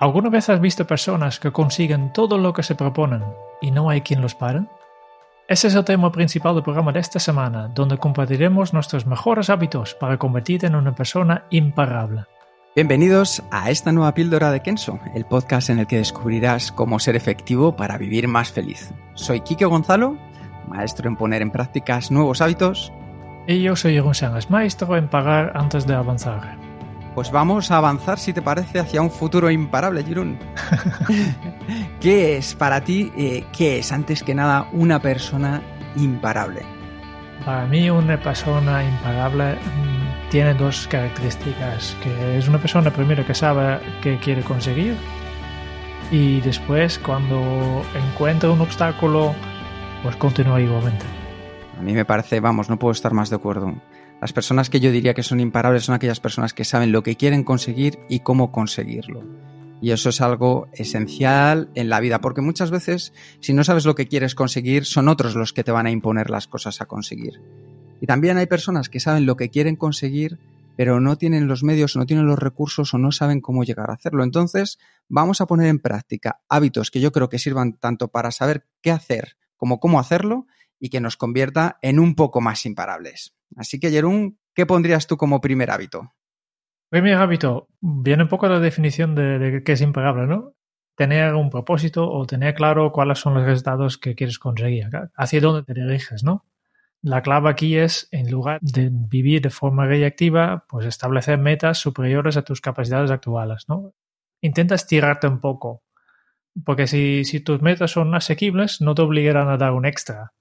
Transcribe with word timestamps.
¿Alguna 0.00 0.30
vez 0.30 0.48
has 0.48 0.60
visto 0.60 0.86
personas 0.86 1.40
que 1.40 1.50
consiguen 1.50 2.12
todo 2.12 2.38
lo 2.38 2.52
que 2.52 2.62
se 2.62 2.76
proponen 2.76 3.24
y 3.60 3.72
no 3.72 3.90
hay 3.90 4.02
quien 4.02 4.20
los 4.20 4.36
pare? 4.36 4.60
Ese 5.48 5.66
es 5.66 5.74
el 5.74 5.84
tema 5.84 6.12
principal 6.12 6.54
del 6.54 6.62
programa 6.62 6.92
de 6.92 7.00
esta 7.00 7.18
semana, 7.18 7.66
donde 7.66 7.98
compartiremos 7.98 8.72
nuestros 8.72 9.06
mejores 9.06 9.50
hábitos 9.50 9.96
para 9.96 10.16
convertirte 10.16 10.66
en 10.66 10.76
una 10.76 10.94
persona 10.94 11.46
imparable. 11.50 12.26
Bienvenidos 12.76 13.42
a 13.50 13.70
esta 13.70 13.90
nueva 13.90 14.14
píldora 14.14 14.52
de 14.52 14.60
Kenso, 14.60 15.00
el 15.16 15.24
podcast 15.24 15.68
en 15.70 15.80
el 15.80 15.88
que 15.88 15.96
descubrirás 15.96 16.70
cómo 16.70 17.00
ser 17.00 17.16
efectivo 17.16 17.74
para 17.74 17.98
vivir 17.98 18.28
más 18.28 18.52
feliz. 18.52 18.92
Soy 19.14 19.40
Quique 19.40 19.64
Gonzalo, 19.64 20.16
maestro 20.68 21.08
en 21.08 21.16
poner 21.16 21.42
en 21.42 21.50
prácticas 21.50 22.12
nuevos 22.12 22.40
hábitos. 22.40 22.92
Y 23.48 23.62
yo 23.62 23.74
soy 23.74 23.94
Jeroen 23.94 24.14
Sánchez, 24.14 24.48
maestro 24.48 24.96
en 24.96 25.08
pagar 25.08 25.50
antes 25.56 25.88
de 25.88 25.94
avanzar. 25.96 26.67
Pues 27.18 27.32
vamos 27.32 27.72
a 27.72 27.78
avanzar, 27.78 28.16
si 28.20 28.32
te 28.32 28.42
parece, 28.42 28.78
hacia 28.78 29.02
un 29.02 29.10
futuro 29.10 29.50
imparable, 29.50 30.04
Jirun. 30.04 30.38
¿Qué 32.00 32.36
es 32.36 32.54
para 32.54 32.80
ti, 32.84 33.10
eh, 33.16 33.44
qué 33.52 33.80
es 33.80 33.90
antes 33.90 34.22
que 34.22 34.36
nada 34.36 34.68
una 34.70 35.02
persona 35.02 35.60
imparable? 35.96 36.62
Para 37.44 37.66
mí 37.66 37.90
una 37.90 38.22
persona 38.22 38.84
imparable 38.84 39.54
mm, 39.54 40.30
tiene 40.30 40.54
dos 40.54 40.86
características, 40.86 41.96
que 42.04 42.38
es 42.38 42.46
una 42.46 42.58
persona 42.58 42.92
primero 42.92 43.26
que 43.26 43.34
sabe 43.34 43.80
qué 44.00 44.16
quiere 44.18 44.42
conseguir 44.42 44.94
y 46.12 46.40
después 46.42 47.00
cuando 47.00 47.82
encuentra 47.96 48.48
un 48.48 48.60
obstáculo, 48.60 49.34
pues 50.04 50.14
continúa 50.14 50.60
igualmente. 50.60 51.04
A 51.76 51.82
mí 51.82 51.94
me 51.94 52.04
parece, 52.04 52.38
vamos, 52.38 52.68
no 52.68 52.78
puedo 52.78 52.92
estar 52.92 53.12
más 53.12 53.28
de 53.28 53.34
acuerdo. 53.34 53.74
Las 54.20 54.32
personas 54.32 54.68
que 54.68 54.80
yo 54.80 54.90
diría 54.90 55.14
que 55.14 55.22
son 55.22 55.38
imparables 55.38 55.84
son 55.84 55.94
aquellas 55.94 56.20
personas 56.20 56.52
que 56.52 56.64
saben 56.64 56.90
lo 56.90 57.02
que 57.02 57.16
quieren 57.16 57.44
conseguir 57.44 57.98
y 58.08 58.20
cómo 58.20 58.50
conseguirlo. 58.50 59.22
Y 59.80 59.92
eso 59.92 60.08
es 60.08 60.20
algo 60.20 60.68
esencial 60.72 61.70
en 61.76 61.88
la 61.88 62.00
vida, 62.00 62.20
porque 62.20 62.40
muchas 62.40 62.72
veces, 62.72 63.12
si 63.40 63.52
no 63.52 63.62
sabes 63.62 63.84
lo 63.84 63.94
que 63.94 64.08
quieres 64.08 64.34
conseguir, 64.34 64.84
son 64.84 65.08
otros 65.08 65.36
los 65.36 65.52
que 65.52 65.62
te 65.62 65.70
van 65.70 65.86
a 65.86 65.92
imponer 65.92 66.30
las 66.30 66.48
cosas 66.48 66.80
a 66.80 66.86
conseguir. 66.86 67.40
Y 68.00 68.06
también 68.06 68.38
hay 68.38 68.46
personas 68.46 68.88
que 68.88 68.98
saben 68.98 69.24
lo 69.24 69.36
que 69.36 69.50
quieren 69.50 69.76
conseguir, 69.76 70.40
pero 70.76 71.00
no 71.00 71.16
tienen 71.16 71.46
los 71.46 71.62
medios, 71.62 71.96
no 71.96 72.06
tienen 72.06 72.26
los 72.26 72.40
recursos 72.40 72.92
o 72.92 72.98
no 72.98 73.12
saben 73.12 73.40
cómo 73.40 73.62
llegar 73.62 73.90
a 73.90 73.94
hacerlo. 73.94 74.24
Entonces, 74.24 74.78
vamos 75.08 75.40
a 75.40 75.46
poner 75.46 75.68
en 75.68 75.78
práctica 75.78 76.40
hábitos 76.48 76.90
que 76.90 77.00
yo 77.00 77.12
creo 77.12 77.28
que 77.28 77.38
sirvan 77.38 77.74
tanto 77.74 78.08
para 78.08 78.32
saber 78.32 78.66
qué 78.82 78.90
hacer 78.90 79.36
como 79.56 79.80
cómo 79.80 80.00
hacerlo 80.00 80.46
y 80.80 80.88
que 80.88 81.00
nos 81.00 81.16
convierta 81.16 81.78
en 81.82 81.98
un 81.98 82.14
poco 82.14 82.40
más 82.40 82.64
imparables. 82.64 83.34
Así 83.56 83.80
que, 83.80 83.90
Jerún, 83.90 84.38
¿qué 84.54 84.66
pondrías 84.66 85.06
tú 85.06 85.16
como 85.16 85.40
primer 85.40 85.70
hábito? 85.70 86.12
Primer 86.90 87.14
hábito, 87.14 87.68
viene 87.80 88.22
un 88.22 88.28
poco 88.28 88.48
la 88.48 88.60
definición 88.60 89.14
de, 89.14 89.38
de 89.38 89.62
qué 89.62 89.72
es 89.72 89.80
imparable, 89.80 90.26
¿no? 90.26 90.54
Tener 90.96 91.34
un 91.34 91.50
propósito 91.50 92.10
o 92.10 92.26
tener 92.26 92.54
claro 92.54 92.90
cuáles 92.92 93.18
son 93.18 93.34
los 93.34 93.44
resultados 93.44 93.98
que 93.98 94.14
quieres 94.14 94.38
conseguir, 94.38 94.88
hacia 95.14 95.40
dónde 95.40 95.62
te 95.62 95.74
diriges, 95.80 96.24
¿no? 96.24 96.46
La 97.02 97.22
clave 97.22 97.50
aquí 97.50 97.76
es, 97.76 98.08
en 98.10 98.30
lugar 98.30 98.58
de 98.60 98.88
vivir 98.90 99.40
de 99.40 99.50
forma 99.50 99.86
reactiva, 99.86 100.64
pues 100.68 100.86
establecer 100.86 101.38
metas 101.38 101.78
superiores 101.78 102.36
a 102.36 102.42
tus 102.42 102.60
capacidades 102.60 103.10
actuales, 103.10 103.66
¿no? 103.68 103.92
Intenta 104.40 104.74
estirarte 104.74 105.28
un 105.28 105.40
poco, 105.40 105.82
porque 106.64 106.86
si, 106.86 107.24
si 107.24 107.40
tus 107.40 107.62
metas 107.62 107.92
son 107.92 108.14
asequibles, 108.14 108.80
no 108.80 108.94
te 108.94 109.02
obligarán 109.02 109.48
a 109.48 109.56
dar 109.56 109.72
un 109.72 109.86
extra. 109.86 110.32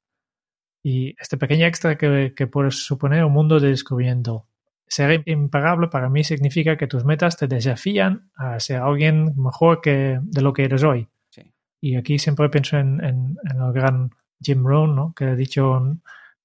Y 0.87 1.13
este 1.19 1.35
pequeño 1.35 1.65
extra 1.65 1.97
que, 1.97 2.33
que 2.33 2.47
puede 2.47 2.71
suponer 2.71 3.25
un 3.25 3.33
mundo 3.33 3.59
de 3.59 3.67
descubrimiento. 3.67 4.45
Ser 4.87 5.21
impagable 5.25 5.89
para 5.89 6.07
mí 6.07 6.23
significa 6.23 6.77
que 6.77 6.87
tus 6.87 7.03
metas 7.03 7.35
te 7.35 7.45
desafían 7.45 8.31
a 8.37 8.57
ser 8.61 8.77
alguien 8.77 9.33
mejor 9.35 9.81
que 9.81 10.17
de 10.21 10.41
lo 10.41 10.53
que 10.53 10.63
eres 10.63 10.83
hoy. 10.83 11.09
Sí. 11.29 11.41
Y 11.81 11.97
aquí 11.97 12.17
siempre 12.19 12.47
pienso 12.47 12.77
en, 12.77 13.03
en, 13.03 13.37
en, 13.51 13.61
el 13.61 13.73
gran 13.73 14.11
Jim 14.41 14.65
Rohn, 14.65 14.95
¿no? 14.95 15.13
que 15.13 15.25
ha 15.25 15.35
dicho, 15.35 15.81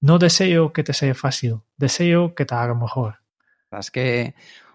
no 0.00 0.18
deseo 0.18 0.72
que 0.72 0.82
te 0.82 0.92
sea 0.92 1.14
fácil, 1.14 1.60
deseo 1.76 2.34
que 2.34 2.44
te 2.44 2.56
haga 2.56 2.74
mejor. 2.74 3.18
Es 3.70 3.92
que 3.92 4.34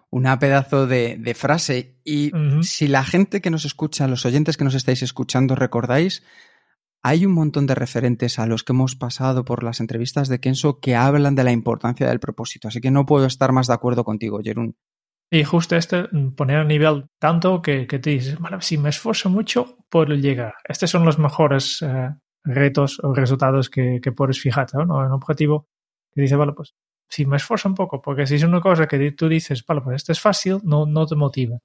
una 0.09 0.39
pedazo 0.39 0.87
de, 0.87 1.17
de 1.17 1.33
frase. 1.33 1.97
Y 2.05 2.33
uh 2.33 2.37
-huh. 2.37 2.63
si 2.63 2.87
la 2.87 3.03
gente 3.03 3.41
que 3.41 3.49
nos 3.49 3.65
escucha, 3.65 4.07
los 4.07 4.25
oyentes 4.25 4.55
que 4.55 4.63
nos 4.63 4.75
estáis 4.75 5.03
escuchando, 5.03 5.55
recordáis, 5.55 6.23
hay 7.07 7.25
un 7.25 7.31
montón 7.31 7.67
de 7.67 7.75
referentes 7.75 8.37
a 8.37 8.47
los 8.47 8.63
que 8.63 8.73
hemos 8.73 8.97
pasado 8.97 9.45
por 9.45 9.63
las 9.63 9.79
entrevistas 9.79 10.27
de 10.27 10.41
Kenso 10.41 10.79
que 10.81 10.95
hablan 10.95 11.35
de 11.35 11.45
la 11.45 11.53
importancia 11.53 12.05
del 12.07 12.19
propósito, 12.19 12.67
así 12.67 12.81
que 12.81 12.91
no 12.91 13.05
puedo 13.05 13.25
estar 13.25 13.53
más 13.53 13.67
de 13.67 13.73
acuerdo 13.73 14.03
contigo, 14.03 14.41
Jerún. 14.43 14.75
Y 15.31 15.45
justo 15.45 15.77
este, 15.77 16.05
poner 16.35 16.57
a 16.57 16.63
nivel 16.65 17.05
tanto 17.17 17.61
que, 17.61 17.87
que 17.87 17.99
te 17.99 18.09
dices, 18.09 18.37
bueno, 18.39 18.59
si 18.59 18.77
me 18.77 18.89
esfuerzo 18.89 19.29
mucho, 19.29 19.77
puedo 19.89 20.15
llegar. 20.15 20.55
Estos 20.67 20.89
son 20.89 21.05
los 21.05 21.17
mejores 21.17 21.81
eh, 21.81 22.09
retos 22.43 22.99
o 23.01 23.13
resultados 23.13 23.69
que, 23.69 23.99
que 24.01 24.11
puedes 24.11 24.41
fijarte, 24.41 24.77
¿no? 24.77 24.97
Un 24.97 25.11
objetivo 25.13 25.69
que 26.13 26.21
dice, 26.21 26.35
vale, 26.35 26.51
pues 26.51 26.75
si 27.09 27.25
me 27.25 27.37
esfuerzo 27.37 27.69
un 27.69 27.75
poco, 27.75 28.01
porque 28.01 28.27
si 28.27 28.35
es 28.35 28.43
una 28.43 28.59
cosa 28.59 28.85
que 28.85 29.11
tú 29.13 29.29
dices, 29.29 29.65
vale, 29.65 29.79
pues 29.81 29.95
esto 29.95 30.11
es 30.11 30.19
fácil, 30.19 30.59
no, 30.63 30.85
no 30.85 31.05
te 31.05 31.15
motiva. 31.15 31.57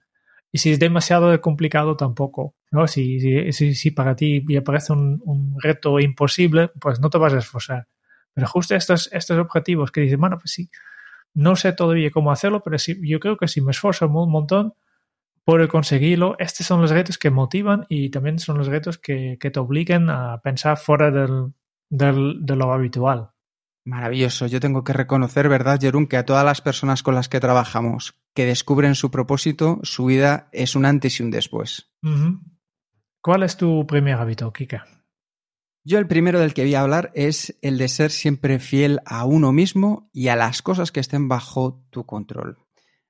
Y 0.52 0.58
si 0.58 0.70
es 0.70 0.78
demasiado 0.78 1.40
complicado, 1.40 1.96
tampoco. 1.96 2.54
¿no? 2.70 2.86
Si, 2.86 3.20
si, 3.20 3.52
si, 3.52 3.74
si 3.74 3.90
para 3.90 4.14
ti 4.14 4.44
ya 4.48 4.62
parece 4.62 4.92
un, 4.92 5.20
un, 5.24 5.56
reto 5.60 5.98
imposible, 5.98 6.68
pues 6.78 7.00
no 7.00 7.08
te 7.10 7.18
vas 7.18 7.32
a 7.32 7.38
esforzar. 7.38 7.88
Pero 8.34 8.46
justo 8.46 8.74
estos, 8.74 9.10
estos 9.12 9.38
objetivos 9.38 9.90
que 9.90 10.02
dices, 10.02 10.18
bueno, 10.18 10.38
pues 10.38 10.52
sí, 10.52 10.70
no 11.34 11.56
sé 11.56 11.72
todavía 11.72 12.10
cómo 12.10 12.30
hacerlo, 12.30 12.62
pero 12.62 12.78
sí, 12.78 12.98
yo 13.02 13.18
creo 13.18 13.36
que 13.38 13.48
si 13.48 13.62
me 13.62 13.70
esfuerzo 13.70 14.06
un 14.08 14.30
montón, 14.30 14.74
puedo 15.44 15.66
conseguirlo. 15.68 16.36
Estos 16.38 16.66
son 16.66 16.82
los 16.82 16.90
retos 16.90 17.18
que 17.18 17.30
motivan 17.30 17.86
y 17.88 18.10
también 18.10 18.38
son 18.38 18.58
los 18.58 18.68
retos 18.68 18.98
que, 18.98 19.38
que 19.40 19.50
te 19.50 19.60
obligan 19.60 20.10
a 20.10 20.40
pensar 20.42 20.76
fuera 20.76 21.10
del, 21.10 21.54
del, 21.88 22.44
de 22.44 22.56
lo 22.56 22.72
habitual. 22.72 23.31
Maravilloso. 23.84 24.46
Yo 24.46 24.60
tengo 24.60 24.84
que 24.84 24.92
reconocer, 24.92 25.48
¿verdad, 25.48 25.80
Jerún, 25.80 26.06
que 26.06 26.16
a 26.16 26.24
todas 26.24 26.44
las 26.44 26.60
personas 26.60 27.02
con 27.02 27.14
las 27.14 27.28
que 27.28 27.40
trabajamos 27.40 28.14
que 28.34 28.46
descubren 28.46 28.94
su 28.94 29.10
propósito, 29.10 29.80
su 29.82 30.06
vida 30.06 30.48
es 30.52 30.74
un 30.76 30.84
antes 30.84 31.18
y 31.18 31.22
un 31.22 31.30
después. 31.30 31.90
¿Cuál 33.20 33.42
es 33.42 33.56
tu 33.56 33.86
primer 33.86 34.14
hábito, 34.14 34.52
Kika? 34.52 34.86
Yo 35.84 35.98
el 35.98 36.06
primero 36.06 36.38
del 36.38 36.54
que 36.54 36.62
voy 36.62 36.74
a 36.76 36.80
hablar 36.80 37.10
es 37.14 37.58
el 37.60 37.76
de 37.76 37.88
ser 37.88 38.12
siempre 38.12 38.60
fiel 38.60 39.00
a 39.04 39.24
uno 39.24 39.52
mismo 39.52 40.08
y 40.12 40.28
a 40.28 40.36
las 40.36 40.62
cosas 40.62 40.92
que 40.92 41.00
estén 41.00 41.28
bajo 41.28 41.84
tu 41.90 42.06
control. 42.06 42.58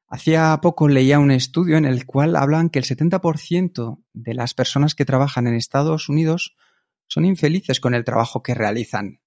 Hacía 0.08 0.58
poco 0.62 0.88
leía 0.88 1.18
un 1.18 1.30
estudio 1.30 1.76
en 1.76 1.84
el 1.84 2.06
cual 2.06 2.34
hablan 2.36 2.70
que 2.70 2.78
el 2.78 2.84
70% 2.84 4.02
de 4.12 4.34
las 4.34 4.54
personas 4.54 4.94
que 4.94 5.04
trabajan 5.04 5.46
en 5.46 5.54
Estados 5.54 6.08
Unidos 6.08 6.56
son 7.08 7.26
infelices 7.26 7.78
con 7.78 7.94
el 7.94 8.04
trabajo 8.04 8.42
que 8.42 8.54
realizan. 8.54 9.20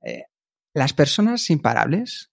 Eh, 0.00 0.24
las 0.74 0.92
personas 0.92 1.50
imparables 1.50 2.32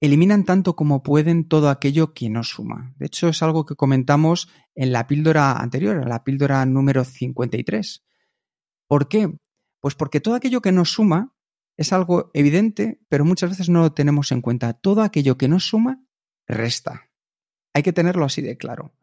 eliminan 0.00 0.44
tanto 0.44 0.76
como 0.76 1.02
pueden 1.02 1.46
todo 1.46 1.68
aquello 1.68 2.14
que 2.14 2.30
no 2.30 2.42
suma. 2.42 2.94
De 2.98 3.06
hecho, 3.06 3.28
es 3.28 3.42
algo 3.42 3.66
que 3.66 3.76
comentamos 3.76 4.48
en 4.74 4.92
la 4.92 5.06
píldora 5.06 5.52
anterior, 5.58 6.08
la 6.08 6.24
píldora 6.24 6.64
número 6.64 7.04
53. 7.04 8.02
¿Por 8.88 9.08
qué? 9.08 9.30
Pues 9.80 9.94
porque 9.94 10.20
todo 10.20 10.34
aquello 10.34 10.62
que 10.62 10.72
no 10.72 10.84
suma 10.84 11.34
es 11.76 11.92
algo 11.92 12.30
evidente, 12.34 13.00
pero 13.08 13.24
muchas 13.24 13.50
veces 13.50 13.68
no 13.68 13.80
lo 13.80 13.92
tenemos 13.92 14.32
en 14.32 14.40
cuenta. 14.40 14.72
Todo 14.72 15.02
aquello 15.02 15.36
que 15.36 15.48
no 15.48 15.60
suma, 15.60 16.02
resta. 16.46 17.10
Hay 17.74 17.82
que 17.82 17.92
tenerlo 17.92 18.24
así 18.24 18.42
de 18.42 18.56
claro. 18.56 18.94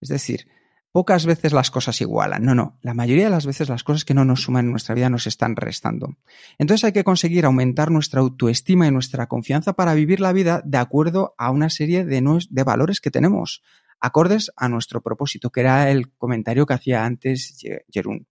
Es 0.00 0.08
decir, 0.08 0.48
pocas 0.92 1.24
veces 1.24 1.52
las 1.52 1.70
cosas 1.70 2.00
igualan. 2.00 2.44
No, 2.44 2.54
no. 2.54 2.78
La 2.82 2.94
mayoría 2.94 3.24
de 3.24 3.30
las 3.30 3.46
veces 3.46 3.68
las 3.68 3.82
cosas 3.82 4.04
que 4.04 4.14
no 4.14 4.24
nos 4.24 4.42
suman 4.42 4.66
en 4.66 4.70
nuestra 4.70 4.94
vida 4.94 5.08
nos 5.08 5.26
están 5.26 5.56
restando. 5.56 6.16
Entonces 6.58 6.84
hay 6.84 6.92
que 6.92 7.02
conseguir 7.02 7.46
aumentar 7.46 7.90
nuestra 7.90 8.20
autoestima 8.20 8.86
y 8.86 8.90
nuestra 8.90 9.26
confianza 9.26 9.72
para 9.72 9.94
vivir 9.94 10.20
la 10.20 10.32
vida 10.32 10.62
de 10.64 10.78
acuerdo 10.78 11.34
a 11.38 11.50
una 11.50 11.70
serie 11.70 12.04
de, 12.04 12.64
valores 12.64 13.00
que 13.00 13.10
tenemos, 13.10 13.62
acordes 14.00 14.52
a 14.56 14.68
nuestro 14.68 15.02
propósito, 15.02 15.50
que 15.50 15.60
era 15.60 15.90
el 15.90 16.12
comentario 16.12 16.66
que 16.66 16.74
hacía 16.74 17.04
antes 17.04 17.58
Jerún. 17.90 18.28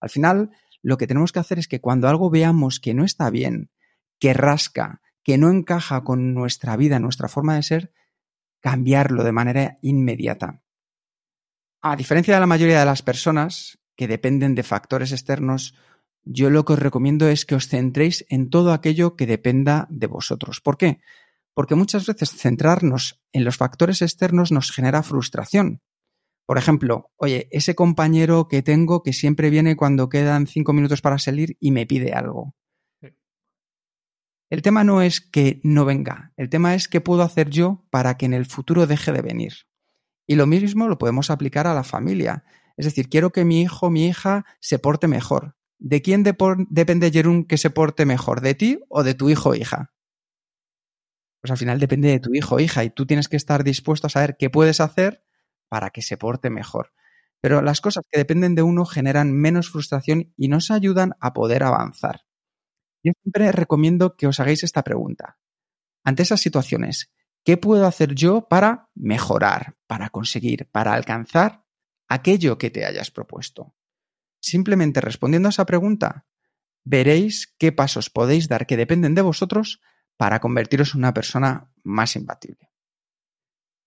Al 0.00 0.10
final, 0.10 0.50
lo 0.82 0.98
que 0.98 1.06
tenemos 1.06 1.32
que 1.32 1.38
hacer 1.38 1.58
es 1.58 1.68
que 1.68 1.80
cuando 1.80 2.08
algo 2.08 2.28
veamos 2.28 2.78
que 2.78 2.92
no 2.92 3.04
está 3.04 3.30
bien, 3.30 3.70
que 4.18 4.34
rasca, 4.34 5.00
que 5.22 5.38
no 5.38 5.50
encaja 5.50 6.04
con 6.04 6.34
nuestra 6.34 6.76
vida, 6.76 6.98
nuestra 6.98 7.28
forma 7.28 7.54
de 7.54 7.62
ser, 7.62 7.92
cambiarlo 8.60 9.24
de 9.24 9.32
manera 9.32 9.76
inmediata. 9.80 10.62
A 11.84 11.96
diferencia 11.96 12.34
de 12.34 12.40
la 12.40 12.46
mayoría 12.46 12.78
de 12.78 12.86
las 12.86 13.02
personas 13.02 13.80
que 13.96 14.06
dependen 14.06 14.54
de 14.54 14.62
factores 14.62 15.10
externos, 15.10 15.74
yo 16.22 16.48
lo 16.48 16.64
que 16.64 16.74
os 16.74 16.78
recomiendo 16.78 17.26
es 17.26 17.44
que 17.44 17.56
os 17.56 17.66
centréis 17.66 18.24
en 18.28 18.50
todo 18.50 18.72
aquello 18.72 19.16
que 19.16 19.26
dependa 19.26 19.88
de 19.90 20.06
vosotros. 20.06 20.60
¿Por 20.60 20.78
qué? 20.78 21.00
Porque 21.54 21.74
muchas 21.74 22.06
veces 22.06 22.30
centrarnos 22.30 23.20
en 23.32 23.44
los 23.44 23.56
factores 23.56 24.00
externos 24.00 24.52
nos 24.52 24.70
genera 24.70 25.02
frustración. 25.02 25.82
Por 26.46 26.56
ejemplo, 26.56 27.10
oye, 27.16 27.48
ese 27.50 27.74
compañero 27.74 28.46
que 28.46 28.62
tengo 28.62 29.02
que 29.02 29.12
siempre 29.12 29.50
viene 29.50 29.74
cuando 29.74 30.08
quedan 30.08 30.46
cinco 30.46 30.72
minutos 30.72 31.00
para 31.00 31.18
salir 31.18 31.56
y 31.58 31.72
me 31.72 31.86
pide 31.86 32.12
algo. 32.12 32.54
El 34.50 34.62
tema 34.62 34.84
no 34.84 35.02
es 35.02 35.20
que 35.20 35.60
no 35.64 35.84
venga, 35.84 36.32
el 36.36 36.48
tema 36.48 36.74
es 36.76 36.86
qué 36.86 37.00
puedo 37.00 37.22
hacer 37.22 37.50
yo 37.50 37.84
para 37.90 38.16
que 38.16 38.26
en 38.26 38.34
el 38.34 38.46
futuro 38.46 38.86
deje 38.86 39.10
de 39.10 39.22
venir. 39.22 39.52
Y 40.32 40.34
lo 40.34 40.46
mismo 40.46 40.88
lo 40.88 40.96
podemos 40.96 41.28
aplicar 41.28 41.66
a 41.66 41.74
la 41.74 41.84
familia. 41.84 42.42
Es 42.78 42.86
decir, 42.86 43.10
quiero 43.10 43.32
que 43.32 43.44
mi 43.44 43.60
hijo, 43.60 43.90
mi 43.90 44.06
hija 44.06 44.46
se 44.60 44.78
porte 44.78 45.06
mejor. 45.06 45.56
¿De 45.78 46.00
quién 46.00 46.22
depende, 46.22 47.10
Jerún, 47.10 47.44
que 47.44 47.58
se 47.58 47.68
porte 47.68 48.06
mejor? 48.06 48.40
¿De 48.40 48.54
ti 48.54 48.80
o 48.88 49.02
de 49.02 49.12
tu 49.12 49.28
hijo 49.28 49.50
o 49.50 49.54
hija? 49.54 49.92
Pues 51.42 51.50
al 51.50 51.58
final 51.58 51.78
depende 51.78 52.08
de 52.08 52.18
tu 52.18 52.32
hijo 52.32 52.54
o 52.54 52.60
hija 52.60 52.82
y 52.82 52.88
tú 52.88 53.04
tienes 53.04 53.28
que 53.28 53.36
estar 53.36 53.62
dispuesto 53.62 54.06
a 54.06 54.10
saber 54.10 54.38
qué 54.38 54.48
puedes 54.48 54.80
hacer 54.80 55.22
para 55.68 55.90
que 55.90 56.00
se 56.00 56.16
porte 56.16 56.48
mejor. 56.48 56.94
Pero 57.42 57.60
las 57.60 57.82
cosas 57.82 58.02
que 58.10 58.18
dependen 58.18 58.54
de 58.54 58.62
uno 58.62 58.86
generan 58.86 59.34
menos 59.34 59.68
frustración 59.68 60.32
y 60.38 60.48
nos 60.48 60.70
ayudan 60.70 61.12
a 61.20 61.34
poder 61.34 61.62
avanzar. 61.62 62.22
Yo 63.04 63.12
siempre 63.22 63.52
recomiendo 63.52 64.16
que 64.16 64.28
os 64.28 64.40
hagáis 64.40 64.64
esta 64.64 64.82
pregunta. 64.82 65.36
Ante 66.04 66.22
esas 66.22 66.40
situaciones, 66.40 67.12
¿qué 67.44 67.56
puedo 67.56 67.86
hacer 67.86 68.14
yo 68.14 68.48
para 68.48 68.88
mejorar, 68.94 69.76
para 69.86 70.10
conseguir, 70.10 70.68
para 70.70 70.94
alcanzar 70.94 71.64
aquello 72.08 72.58
que 72.58 72.70
te 72.70 72.84
hayas 72.84 73.10
propuesto? 73.10 73.74
Simplemente 74.40 75.00
respondiendo 75.00 75.48
a 75.48 75.50
esa 75.50 75.66
pregunta, 75.66 76.26
veréis 76.84 77.54
qué 77.58 77.72
pasos 77.72 78.10
podéis 78.10 78.48
dar 78.48 78.66
que 78.66 78.76
dependen 78.76 79.14
de 79.14 79.22
vosotros 79.22 79.80
para 80.16 80.40
convertiros 80.40 80.94
en 80.94 81.00
una 81.00 81.14
persona 81.14 81.70
más 81.84 82.16
imbatible. 82.16 82.71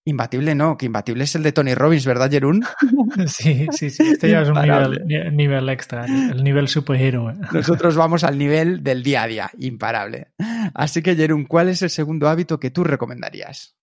Imbatible 0.08 0.54
no, 0.54 0.78
que 0.78 0.86
imbatible 0.86 1.24
es 1.24 1.34
el 1.34 1.42
de 1.42 1.52
Tony 1.52 1.74
Robbins, 1.74 2.06
¿verdad, 2.06 2.30
Jerún? 2.30 2.64
Sí, 3.28 3.68
sí, 3.72 3.90
sí. 3.90 4.04
Este 4.04 4.30
ya 4.30 4.42
es 4.42 4.50
un 4.50 4.56
nivel, 5.36 5.70
extra, 5.70 6.06
el 6.06 6.44
nivel 6.44 6.68
superhéroe. 6.68 7.34
Nosotros 7.52 7.96
vamos 7.98 8.24
al 8.24 8.38
nivel 8.38 8.84
del 8.84 9.02
día 9.02 9.24
a 9.24 9.28
día, 9.28 9.52
imparable. 9.58 10.28
Así 10.76 11.02
que, 11.02 11.16
Jerún, 11.16 11.46
¿cuál 11.46 11.70
es 11.70 11.82
el 11.82 11.90
segundo 11.90 12.30
hábito 12.30 12.60
que 12.60 12.70
tú 12.70 12.84
recomendarías? 12.84 13.76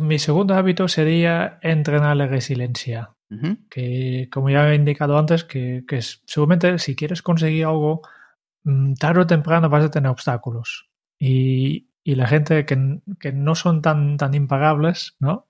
mi 0.00 0.18
segundo 0.18 0.54
hábito 0.54 0.88
sería 0.88 1.58
entrenar 1.62 2.16
la 2.16 2.26
resiliencia. 2.26 3.10
Que, 3.68 4.28
como 4.32 4.48
ya 4.48 4.72
he 4.72 4.74
indicado 4.74 5.18
antes, 5.18 5.44
que, 5.44 5.84
que 5.86 6.00
seguramente 6.00 6.78
si 6.78 6.96
quieres 6.96 7.20
conseguir 7.20 7.66
algo, 7.66 8.00
mm, 8.64 8.94
tarde 8.94 9.20
o 9.20 9.26
temprano 9.26 9.68
vas 9.68 9.84
a 9.84 9.90
tener 9.90 10.10
obstáculos. 10.10 10.88
Y, 11.20 11.87
y 12.08 12.14
la 12.14 12.26
gente 12.26 12.64
que, 12.64 13.00
que, 13.20 13.32
no 13.32 13.54
son 13.54 13.82
tan, 13.82 14.16
tan 14.16 14.32
impagables, 14.32 15.14
¿no? 15.20 15.46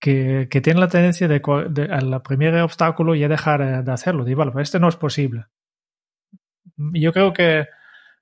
Que, 0.00 0.48
que 0.50 0.62
tienen 0.62 0.80
la 0.80 0.88
tendencia 0.88 1.28
de, 1.28 1.42
de 1.68 1.92
al 1.92 2.22
primer 2.22 2.56
obstáculo 2.62 3.14
ya 3.14 3.28
dejar 3.28 3.60
eh, 3.60 3.82
de 3.82 3.92
hacerlo. 3.92 4.24
Digo, 4.24 4.38
vale, 4.38 4.62
este 4.62 4.80
no 4.80 4.88
es 4.88 4.96
posible. 4.96 5.44
Yo 6.78 7.12
creo 7.12 7.34
que, 7.34 7.66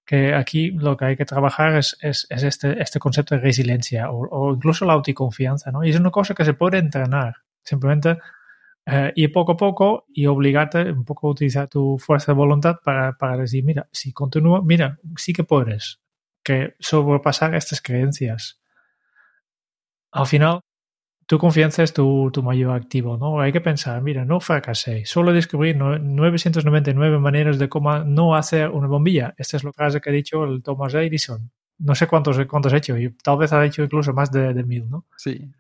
que 0.05 0.35
aquí 0.35 0.73
lo 0.73 0.97
que 0.97 1.05
hay 1.05 1.17
que 1.17 1.25
trabajar 1.25 1.77
es, 1.77 1.97
es, 2.01 2.27
es 2.31 2.43
este, 2.43 2.83
este 2.83 2.99
concepto 2.99 3.37
de 3.37 3.43
resiliencia 3.43 4.11
o, 4.11 4.27
o, 4.29 4.55
incluso 4.55 4.85
la 4.85 4.95
autoconfianza, 4.95 5.71
¿no? 5.71 5.85
Y 5.85 5.91
es 5.91 6.01
una 6.01 6.11
cosa 6.11 6.35
que 6.35 6.45
se 6.45 6.55
puede 6.55 6.79
entrenar. 6.79 7.37
Simplemente 7.63 8.19
eh, 8.87 9.13
ir 9.15 9.31
poco 9.31 9.53
a 9.53 9.57
poco 9.57 10.07
y 10.13 10.27
obligarte 10.27 10.91
un 10.91 11.05
poco 11.05 11.29
a 11.29 11.31
utilizar 11.31 11.69
tu 11.69 11.97
fuerza 11.97 12.33
de 12.33 12.39
voluntad 12.39 12.81
para, 12.85 13.13
para 13.13 13.37
decir, 13.37 13.63
mira, 13.63 13.89
si 13.93 14.13
continúo, 14.13 14.63
mira, 14.63 14.99
sí 15.15 15.33
que 15.33 15.45
puedes 15.45 16.02
que 16.43 16.75
sobrepasar 16.79 17.55
estas 17.55 17.81
creencias. 17.81 18.61
Al 20.11 20.27
final, 20.27 20.61
tu 21.27 21.39
confianza 21.39 21.83
es 21.83 21.93
tu, 21.93 22.31
tu, 22.33 22.43
mayor 22.43 22.75
activo, 22.75 23.17
¿no? 23.17 23.41
Hay 23.41 23.53
que 23.53 23.61
pensar, 23.61 24.03
mira, 24.03 24.25
no 24.25 24.41
fracasé, 24.41 25.05
solo 25.07 25.33
descubrí 25.33 25.75
999 25.75 27.19
maneras 27.19 27.59
de 27.59 27.69
cómo 27.69 27.99
no 28.01 28.35
hacer 28.35 28.69
una 28.69 28.89
bombilla. 28.89 29.35
Esta 29.39 29.57
es 29.57 29.65
la 29.65 29.73
frase 29.73 30.01
que 30.01 30.11
ha 30.11 30.13
dicho 30.13 30.45
el 30.45 30.63
Thomas 30.63 30.95
Edison. 30.95 31.51
No 31.79 31.95
sé 31.95 32.07
cuántos, 32.07 32.39
cuántos 32.47 32.73
ha 32.73 32.77
hecho, 32.77 32.99
y 32.99 33.11
tal 33.15 33.39
vez 33.39 33.53
ha 33.53 33.65
hecho 33.65 33.83
incluso 33.83 34.13
más 34.13 34.31
de, 34.31 34.53
de 34.53 34.63
mil, 34.63 34.89
¿no? 34.91 35.07
Sí. 35.17 35.51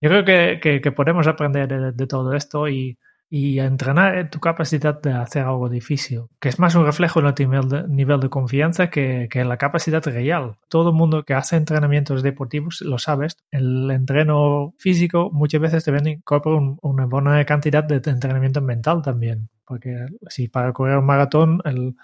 Yo 0.00 0.10
creo 0.10 0.24
que, 0.24 0.60
que, 0.60 0.80
que 0.80 0.92
podemos 0.92 1.26
aprender 1.26 1.66
de, 1.68 1.92
de, 1.92 2.06
todo 2.06 2.34
esto 2.34 2.68
y 2.68 2.98
y 3.28 3.58
entrenar 3.58 4.30
tu 4.30 4.38
capacidad 4.40 5.00
de 5.00 5.12
hacer 5.12 5.44
algo 5.44 5.68
difícil, 5.68 6.26
que 6.40 6.48
es 6.48 6.58
más 6.58 6.74
un 6.74 6.84
reflejo 6.84 7.20
nivel 7.20 7.68
de, 7.68 7.88
nivel 7.88 8.20
de 8.20 8.28
confianza 8.28 8.88
que, 8.88 9.28
que, 9.30 9.44
la 9.44 9.56
capacidad 9.56 10.04
real. 10.04 10.56
Todo 10.68 10.90
el 10.90 10.96
mundo 10.96 11.24
que 11.24 11.34
hace 11.34 11.56
entrenamientos 11.56 12.22
deportivos 12.22 12.80
lo 12.82 12.98
sabes. 12.98 13.36
El 13.50 13.90
entreno 13.90 14.74
físico 14.78 15.30
muchas 15.32 15.60
veces 15.60 15.84
te 15.84 15.90
viene 15.90 16.20
con 16.24 16.78
una 16.82 17.06
buena 17.06 17.44
cantidad 17.44 17.82
de 17.82 17.96
entrenamiento 17.96 18.60
mental 18.60 19.02
también, 19.02 19.48
porque 19.64 20.06
si 20.28 20.48
para 20.48 20.72
correr 20.72 20.98
un 20.98 21.06
maratón 21.06 21.60
el, 21.64 21.96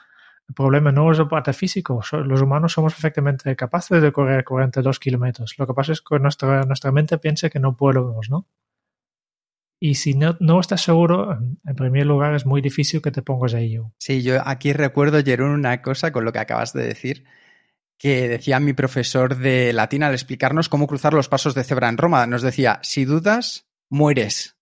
el 0.49 0.55
problema 0.55 0.93
no 0.93 1.11
es 1.11 1.19
el 1.19 1.29
parte 1.29 1.53
físico. 1.53 2.01
Los 2.25 2.43
humanos 2.43 2.73
somos 2.73 2.95
perfectamente 2.95 3.55
capaces 3.57 4.03
de 4.03 4.13
correr 4.13 4.45
42 4.45 4.99
kilómetros. 4.99 5.55
Lo 5.57 5.67
que 5.67 5.75
pasa 5.75 5.93
es 5.93 6.03
que 6.03 6.19
nuestra, 6.19 6.65
nuestra 6.65 6.93
mente 6.93 7.19
piensa 7.19 7.49
que 7.49 7.59
no 7.59 7.77
podemos, 7.77 8.29
¿no? 8.29 8.47
Y 9.85 9.97
si 9.97 10.15
no, 10.15 10.37
no 10.39 10.61
estás 10.61 10.81
seguro, 10.83 11.37
en 11.67 11.75
primer 11.75 12.07
lugar 12.07 12.37
es 12.37 12.47
muy 12.47 12.63
difícil 12.63 13.03
que 13.03 13.11
te 13.11 13.21
pongas 13.21 13.53
a 13.55 13.59
ello. 13.59 13.93
Sí, 13.99 14.23
yo 14.23 14.41
aquí 14.47 14.73
recuerdo, 14.73 15.21
Jerón, 15.25 15.51
una 15.51 15.83
cosa 15.83 16.13
con 16.13 16.25
lo 16.25 16.33
que 16.33 16.39
acabas 16.39 16.73
de 16.73 16.87
decir, 16.87 17.25
que 17.99 18.29
decía 18.29 18.61
mi 18.61 18.75
profesor 18.75 19.37
de 19.37 19.73
latín 19.73 20.05
al 20.05 20.13
explicarnos 20.13 20.69
cómo 20.69 20.87
cruzar 20.87 21.15
los 21.15 21.29
pasos 21.29 21.57
de 21.57 21.65
cebra 21.65 21.89
en 21.89 21.97
Roma. 21.99 22.29
Nos 22.29 22.43
decía, 22.43 22.79
si 22.85 23.05
dudas, 23.05 23.67
mueres. 23.89 24.57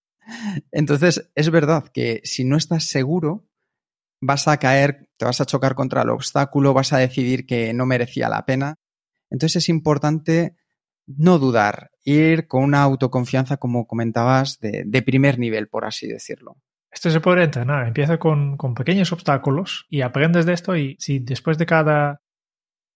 Entonces, 0.72 1.30
es 1.34 1.50
verdad 1.50 1.84
que 1.92 2.22
si 2.24 2.46
no 2.46 2.56
estás 2.56 2.84
seguro, 2.84 3.46
vas 4.22 4.48
a 4.48 4.56
caer, 4.56 5.10
te 5.18 5.26
vas 5.26 5.42
a 5.42 5.44
chocar 5.44 5.74
contra 5.74 6.00
el 6.00 6.08
obstáculo, 6.08 6.72
vas 6.72 6.94
a 6.94 6.98
decidir 6.98 7.44
que 7.44 7.74
no 7.74 7.84
merecía 7.84 8.30
la 8.30 8.46
pena. 8.46 8.76
Entonces 9.28 9.64
es 9.64 9.68
importante 9.68 10.56
no 11.16 11.38
dudar, 11.38 11.90
ir 12.04 12.46
con 12.46 12.64
una 12.64 12.82
autoconfianza, 12.82 13.56
como 13.56 13.86
comentabas, 13.86 14.58
de, 14.60 14.84
de 14.86 15.02
primer 15.02 15.38
nivel, 15.38 15.68
por 15.68 15.84
así 15.84 16.06
decirlo. 16.06 16.56
Esto 16.90 17.10
se 17.10 17.20
puede 17.20 17.44
entrenar. 17.44 17.86
Empieza 17.86 18.18
con, 18.18 18.56
con, 18.56 18.74
pequeños 18.74 19.12
obstáculos 19.12 19.86
y 19.88 20.00
aprendes 20.00 20.44
de 20.46 20.52
esto 20.52 20.76
y 20.76 20.96
si 20.98 21.20
después 21.20 21.56
de 21.56 21.66
cada, 21.66 22.20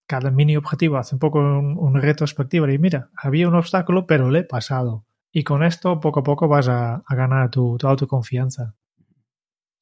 cada 0.09 0.31
mini 0.31 0.57
objetivo 0.57 0.97
haces 0.97 1.13
un 1.15 1.19
poco 1.21 1.39
un, 1.39 1.77
un 1.79 2.01
retrospectivo 2.01 2.69
y 2.69 2.79
mira, 2.79 3.11
había 3.17 3.49
un 3.49 3.55
obstáculo 3.55 4.07
pero 4.07 4.31
le 4.31 4.41
he 4.41 4.45
pasado. 4.45 5.07
Y 5.33 5.45
con 5.45 5.65
esto 5.65 6.01
poco 6.01 6.21
a 6.21 6.23
poco 6.23 6.49
vas 6.49 6.69
a, 6.69 7.03
a 7.07 7.15
ganar 7.15 7.51
tu, 7.51 7.77
tu, 7.77 7.87
autoconfianza. 7.87 8.75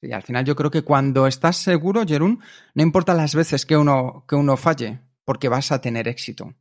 Y 0.01 0.12
al 0.12 0.23
final 0.23 0.45
yo 0.45 0.57
creo 0.57 0.71
que 0.71 0.83
cuando 0.83 1.27
estás 1.27 1.57
seguro, 1.57 2.05
Jerún, 2.07 2.41
no 2.75 2.83
importa 2.83 3.15
las 3.15 3.35
veces 3.35 3.67
que 3.67 3.77
uno, 3.77 4.25
que 4.27 4.35
uno 4.35 4.57
falle, 4.57 5.01
porque 5.25 5.49
vas 5.49 5.71
a 5.71 5.81
tener 5.81 6.09
éxito. 6.09 6.55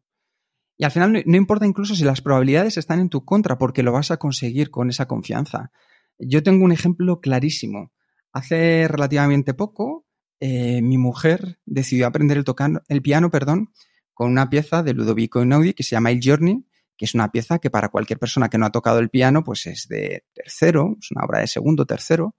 Y 0.82 0.84
al 0.84 0.90
final 0.90 1.24
no, 1.28 1.38
importa 1.38 1.68
incluso 1.68 1.94
si 1.94 2.04
las 2.04 2.22
probabilidades 2.22 2.76
están 2.76 3.00
en 3.00 3.10
tu 3.10 3.24
contra, 3.24 3.60
porque 3.60 3.84
lo 3.84 3.92
vas 3.92 4.10
a 4.10 4.18
conseguir 4.18 4.72
con 4.72 4.90
esa 4.90 5.06
confianza. 5.06 5.72
Yo 6.18 6.42
tengo 6.42 6.66
un 6.66 6.72
ejemplo 6.72 7.22
clarísimo. 7.22 7.92
Hace 8.34 8.88
relativamente 8.88 9.54
poco, 9.54 10.08
eh, 10.40 10.82
mi 10.82 10.98
mujer 10.98 11.60
decidió 11.68 12.08
aprender 12.08 12.40
el, 12.40 12.46
tocar, 12.46 12.82
el 12.88 13.04
piano 13.04 13.30
perdón, 13.30 13.70
con 14.16 14.32
una 14.32 14.50
pieza 14.50 14.82
de 14.82 14.96
Ludovico 14.96 15.42
Einaudi 15.42 15.76
que 15.76 15.84
se 15.84 15.92
llama 15.92 16.10
El 16.10 16.20
Journey, 16.20 16.66
que 16.98 17.06
es 17.06 17.14
una 17.14 17.32
pieza 17.32 17.60
que 17.60 17.70
para 17.70 17.90
cualquier 17.90 18.18
persona 18.18 18.50
que 18.50 18.58
no 18.58 18.66
ha 18.66 18.72
tocado 18.72 18.98
el 18.98 19.12
piano, 19.12 19.44
pues 19.44 19.68
es 19.68 19.88
de 19.88 20.26
tercero, 20.34 20.98
es 21.00 21.12
una 21.12 21.26
obra 21.26 21.42
de 21.42 21.48
segundo, 21.48 21.86
tercero, 21.86 22.36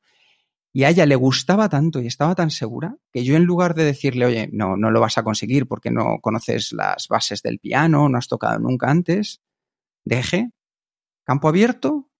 y 0.72 0.84
a 0.84 0.88
ella 0.88 1.04
le 1.04 1.16
gustaba 1.16 1.68
tanto 1.68 2.00
y 2.00 2.06
estaba 2.06 2.34
tan 2.34 2.50
segura 2.50 2.96
que 3.12 3.24
yo 3.24 3.36
en 3.36 3.44
lugar 3.44 3.74
de 3.74 3.84
decirle, 3.84 4.24
oye, 4.24 4.48
no, 4.52 4.76
no 4.76 4.90
lo 4.90 5.00
vas 5.00 5.18
a 5.18 5.22
conseguir 5.22 5.66
porque 5.66 5.90
no 5.90 6.18
conoces 6.20 6.72
las 6.72 7.08
bases 7.08 7.42
del 7.42 7.58
piano, 7.58 8.08
no 8.08 8.16
has 8.16 8.28
tocado 8.28 8.58
nunca 8.58 8.90
antes, 8.90 9.42
deje 10.04 10.50
campo 11.24 11.48
abierto 11.48 12.10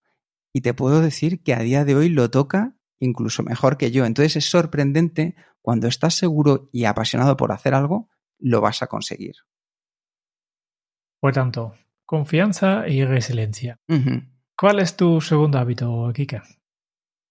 y 0.53 0.61
te 0.61 0.75
puedo 0.75 1.01
decir 1.01 1.43
que 1.43 1.55
a 1.55 1.61
día 1.61 1.85
de 1.85 1.95
hoy 1.95 2.09
lo 2.11 2.31
toca 2.31 2.77
incluso 2.99 3.43
mejor 3.43 3.79
que 3.79 3.91
yo. 3.91 4.05
Entonces 4.05 4.37
es 4.37 4.51
sorprendente 4.51 5.35
cuando 5.63 5.89
estás 5.89 6.15
seguro 6.15 6.69
y 6.73 6.85
apasionado 6.85 7.37
por 7.37 7.53
hacer 7.53 7.75
algo, 7.75 8.11
lo 8.39 8.61
vas 8.61 8.83
a 8.83 8.87
conseguir. 8.87 9.35
Por 11.21 11.33
tanto, 11.33 11.75
confianza 12.05 12.87
y 12.89 13.05
resiliencia. 13.05 13.81
Uh 13.89 13.95
-huh. 13.95 14.29
¿Cuál 14.57 14.81
es 14.81 14.97
tu 14.97 15.21
segundo 15.21 15.59
hábito, 15.59 16.11
Kika? 16.15 16.43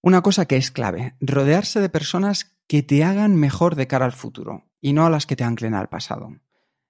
Una 0.03 0.21
cosa 0.21 0.45
que 0.45 0.57
es 0.57 0.71
clave, 0.71 1.15
rodearse 1.21 1.79
de 1.79 1.89
personas 1.89 2.57
que 2.67 2.81
te 2.81 3.03
hagan 3.03 3.35
mejor 3.35 3.75
de 3.75 3.85
cara 3.85 4.05
al 4.05 4.13
futuro 4.13 4.65
y 4.81 4.93
no 4.93 5.05
a 5.05 5.11
las 5.11 5.27
que 5.27 5.35
te 5.35 5.43
anclen 5.43 5.75
al 5.75 5.89
pasado. 5.89 6.31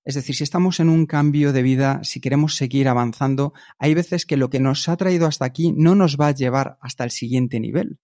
Es 0.06 0.16
decir, 0.16 0.34
si 0.34 0.44
estamos 0.44 0.80
en 0.80 0.88
un 0.88 1.06
cambio 1.06 1.52
de 1.52 1.62
vida, 1.62 2.00
si 2.04 2.22
queremos 2.22 2.56
seguir 2.56 2.88
avanzando, 2.88 3.54
hay 3.78 3.94
veces 3.94 4.26
que 4.26 4.38
lo 4.38 4.50
que 4.50 4.62
nos 4.62 4.88
ha 4.88 4.96
traído 4.96 5.28
hasta 5.28 5.44
aquí 5.44 5.74
no 5.74 5.94
nos 5.94 6.16
va 6.16 6.28
a 6.28 6.34
llevar 6.34 6.78
hasta 6.80 7.04
el 7.04 7.12
siguiente 7.12 7.60
nivel. 7.60 8.00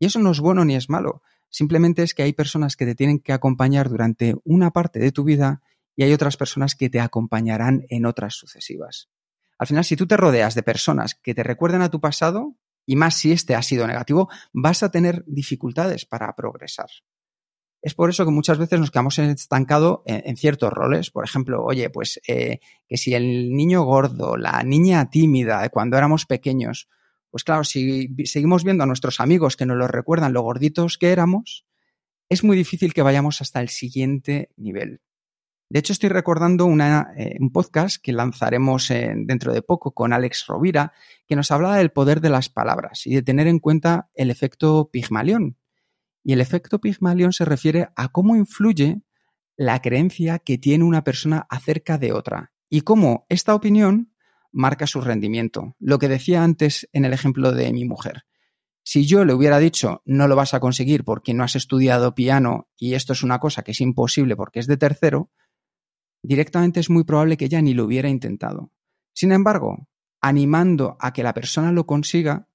Y 0.00 0.06
eso 0.06 0.18
no 0.18 0.32
es 0.32 0.40
bueno 0.40 0.64
ni 0.64 0.74
es 0.74 0.90
malo, 0.90 1.22
simplemente 1.48 2.02
es 2.02 2.12
que 2.12 2.24
hay 2.24 2.32
personas 2.32 2.74
que 2.74 2.84
te 2.84 2.96
tienen 2.96 3.20
que 3.20 3.32
acompañar 3.32 3.88
durante 3.88 4.34
una 4.42 4.72
parte 4.72 4.98
de 4.98 5.12
tu 5.12 5.22
vida 5.22 5.62
y 5.94 6.02
hay 6.02 6.12
otras 6.12 6.36
personas 6.36 6.74
que 6.74 6.90
te 6.90 6.98
acompañarán 6.98 7.84
en 7.90 8.06
otras 8.06 8.34
sucesivas. 8.34 9.08
Al 9.56 9.68
final, 9.68 9.84
si 9.84 9.94
tú 9.94 10.08
te 10.08 10.16
rodeas 10.16 10.56
de 10.56 10.64
personas 10.64 11.14
que 11.14 11.34
te 11.34 11.44
recuerden 11.44 11.82
a 11.82 11.90
tu 11.90 12.00
pasado, 12.00 12.56
y 12.86 12.96
más 12.96 13.14
si 13.14 13.32
este 13.32 13.54
ha 13.54 13.62
sido 13.62 13.86
negativo, 13.86 14.28
vas 14.52 14.82
a 14.82 14.90
tener 14.90 15.24
dificultades 15.26 16.04
para 16.04 16.34
progresar. 16.34 16.88
Es 17.82 17.94
por 17.94 18.10
eso 18.10 18.24
que 18.24 18.30
muchas 18.30 18.58
veces 18.58 18.78
nos 18.78 18.92
quedamos 18.92 19.18
estancados 19.18 20.00
en, 20.06 20.36
ciertos 20.36 20.72
roles. 20.72 21.10
Por 21.10 21.24
ejemplo, 21.24 21.64
oye, 21.64 21.90
pues 21.90 22.20
eh, 22.28 22.60
que 22.88 22.96
si 22.96 23.12
el 23.14 23.50
niño 23.50 23.82
gordo, 23.82 24.36
la 24.36 24.62
niña 24.62 25.10
tímida, 25.10 25.68
cuando 25.68 25.96
éramos 25.96 26.24
pequeños, 26.24 26.88
pues 27.30 27.42
claro, 27.42 27.64
si 27.64 28.14
seguimos 28.24 28.62
viendo 28.62 28.84
a 28.84 28.86
nuestros 28.86 29.18
amigos 29.18 29.56
que 29.56 29.66
nos 29.66 29.76
lo 29.76 29.88
recuerdan 29.88 30.32
lo 30.32 30.42
gorditos 30.42 30.96
que 30.96 31.10
éramos, 31.10 31.66
es 32.28 32.44
muy 32.44 32.56
difícil 32.56 32.94
que 32.94 33.02
vayamos 33.02 33.40
hasta 33.40 33.60
el 33.60 33.68
siguiente 33.68 34.50
nivel. 34.56 35.00
De 35.72 35.78
hecho, 35.78 35.94
estoy 35.94 36.10
recordando 36.10 36.66
eh, 36.66 37.36
un 37.40 37.50
podcast 37.50 37.96
que 37.96 38.12
lanzaremos 38.12 38.88
dentro 38.88 39.54
de 39.54 39.62
poco 39.62 39.92
con 39.92 40.12
Alex 40.12 40.44
Rovira, 40.46 40.92
que 41.26 41.34
nos 41.34 41.50
hablaba 41.50 41.78
del 41.78 41.90
poder 41.90 42.20
de 42.20 42.28
las 42.28 42.50
palabras 42.50 43.06
y 43.06 43.14
de 43.14 43.22
tener 43.22 43.46
en 43.46 43.58
cuenta 43.58 44.10
el 44.14 44.30
efecto 44.30 44.90
Pigmalión. 44.92 45.56
Y 46.22 46.34
el 46.34 46.42
efecto 46.42 46.78
Pigmalión 46.78 47.32
se 47.32 47.46
refiere 47.46 47.88
a 47.96 48.08
cómo 48.08 48.36
influye 48.36 49.00
la 49.56 49.80
creencia 49.80 50.40
que 50.40 50.58
tiene 50.58 50.84
una 50.84 51.04
persona 51.04 51.46
acerca 51.48 51.96
de 51.96 52.12
otra 52.12 52.52
y 52.68 52.82
cómo 52.82 53.24
esta 53.30 53.54
opinión 53.54 54.12
marca 54.50 54.86
su 54.86 55.00
rendimiento. 55.00 55.74
Lo 55.78 55.98
que 55.98 56.08
decía 56.08 56.44
antes 56.44 56.86
en 56.92 57.06
el 57.06 57.14
ejemplo 57.14 57.50
de 57.50 57.72
mi 57.72 57.86
mujer. 57.86 58.24
Si 58.82 59.06
yo 59.06 59.24
le 59.24 59.32
hubiera 59.32 59.58
dicho 59.58 60.02
no 60.04 60.28
lo 60.28 60.36
vas 60.36 60.52
a 60.52 60.60
conseguir 60.60 61.02
porque 61.02 61.32
no 61.32 61.44
has 61.44 61.56
estudiado 61.56 62.14
piano 62.14 62.68
y 62.76 62.92
esto 62.92 63.14
es 63.14 63.22
una 63.22 63.38
cosa 63.38 63.62
que 63.62 63.70
es 63.70 63.80
imposible 63.80 64.36
porque 64.36 64.60
es 64.60 64.66
de 64.66 64.76
tercero, 64.76 65.30
directamente 66.22 66.80
es 66.80 66.90
muy 66.90 67.04
probable 67.04 67.36
que 67.36 67.46
ella 67.46 67.60
ni 67.60 67.74
lo 67.74 67.84
hubiera 67.84 68.08
intentado. 68.08 68.70
Sin 69.12 69.32
embargo, 69.32 69.88
animando 70.20 70.96
a 71.00 71.12
que 71.12 71.22
la 71.22 71.34
persona 71.34 71.72
lo 71.72 71.84
consiga, 71.86 72.48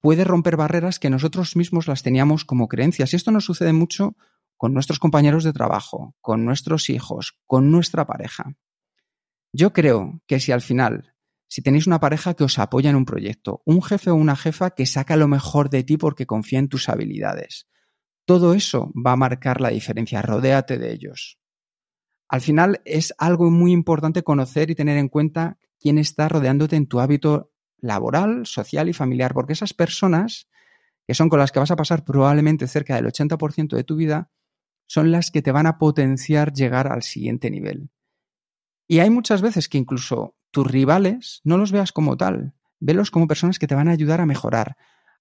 puede 0.00 0.24
romper 0.24 0.56
barreras 0.56 0.98
que 0.98 1.10
nosotros 1.10 1.54
mismos 1.54 1.86
las 1.86 2.02
teníamos 2.02 2.44
como 2.44 2.68
creencias. 2.68 3.12
Y 3.12 3.16
esto 3.16 3.30
nos 3.30 3.44
sucede 3.44 3.72
mucho 3.72 4.16
con 4.56 4.74
nuestros 4.74 4.98
compañeros 4.98 5.44
de 5.44 5.52
trabajo, 5.52 6.16
con 6.20 6.44
nuestros 6.44 6.90
hijos, 6.90 7.38
con 7.46 7.70
nuestra 7.70 8.06
pareja. 8.06 8.56
Yo 9.52 9.72
creo 9.72 10.20
que 10.26 10.40
si 10.40 10.52
al 10.52 10.62
final, 10.62 11.14
si 11.46 11.62
tenéis 11.62 11.86
una 11.86 12.00
pareja 12.00 12.34
que 12.34 12.44
os 12.44 12.58
apoya 12.58 12.90
en 12.90 12.96
un 12.96 13.04
proyecto, 13.04 13.62
un 13.64 13.82
jefe 13.82 14.10
o 14.10 14.14
una 14.14 14.36
jefa 14.36 14.70
que 14.70 14.86
saca 14.86 15.16
lo 15.16 15.28
mejor 15.28 15.70
de 15.70 15.84
ti 15.84 15.96
porque 15.96 16.26
confía 16.26 16.58
en 16.58 16.68
tus 16.68 16.88
habilidades, 16.88 17.68
todo 18.24 18.52
eso 18.52 18.92
va 18.94 19.12
a 19.12 19.16
marcar 19.16 19.60
la 19.60 19.70
diferencia. 19.70 20.20
Rodéate 20.22 20.78
de 20.78 20.92
ellos 20.92 21.38
al 22.28 22.40
final 22.42 22.80
es 22.84 23.14
algo 23.18 23.50
muy 23.50 23.72
importante 23.72 24.22
conocer 24.22 24.70
y 24.70 24.74
tener 24.74 24.98
en 24.98 25.08
cuenta 25.08 25.58
quién 25.80 25.98
está 25.98 26.28
rodeándote 26.28 26.76
en 26.76 26.86
tu 26.86 27.00
hábito 27.00 27.52
laboral, 27.80 28.44
social 28.46 28.88
y 28.88 28.92
familiar, 28.92 29.32
porque 29.32 29.54
esas 29.54 29.72
personas, 29.72 30.48
que 31.06 31.14
son 31.14 31.30
con 31.30 31.38
las 31.38 31.52
que 31.52 31.60
vas 31.60 31.70
a 31.70 31.76
pasar 31.76 32.04
probablemente 32.04 32.66
cerca 32.66 32.96
del 32.96 33.06
80% 33.06 33.76
de 33.76 33.84
tu 33.84 33.96
vida, 33.96 34.30
son 34.86 35.10
las 35.10 35.30
que 35.30 35.42
te 35.42 35.52
van 35.52 35.66
a 35.66 35.78
potenciar 35.78 36.52
llegar 36.52 36.90
al 36.92 37.02
siguiente 37.02 37.50
nivel. 37.50 37.90
Y 38.86 38.98
hay 39.00 39.10
muchas 39.10 39.42
veces 39.42 39.68
que 39.68 39.78
incluso 39.78 40.34
tus 40.50 40.66
rivales 40.66 41.40
no 41.44 41.56
los 41.56 41.72
veas 41.72 41.92
como 41.92 42.16
tal, 42.16 42.54
velos 42.80 43.10
como 43.10 43.26
personas 43.26 43.58
que 43.58 43.66
te 43.66 43.74
van 43.74 43.88
a 43.88 43.92
ayudar 43.92 44.20
a 44.20 44.26
mejorar. 44.26 44.76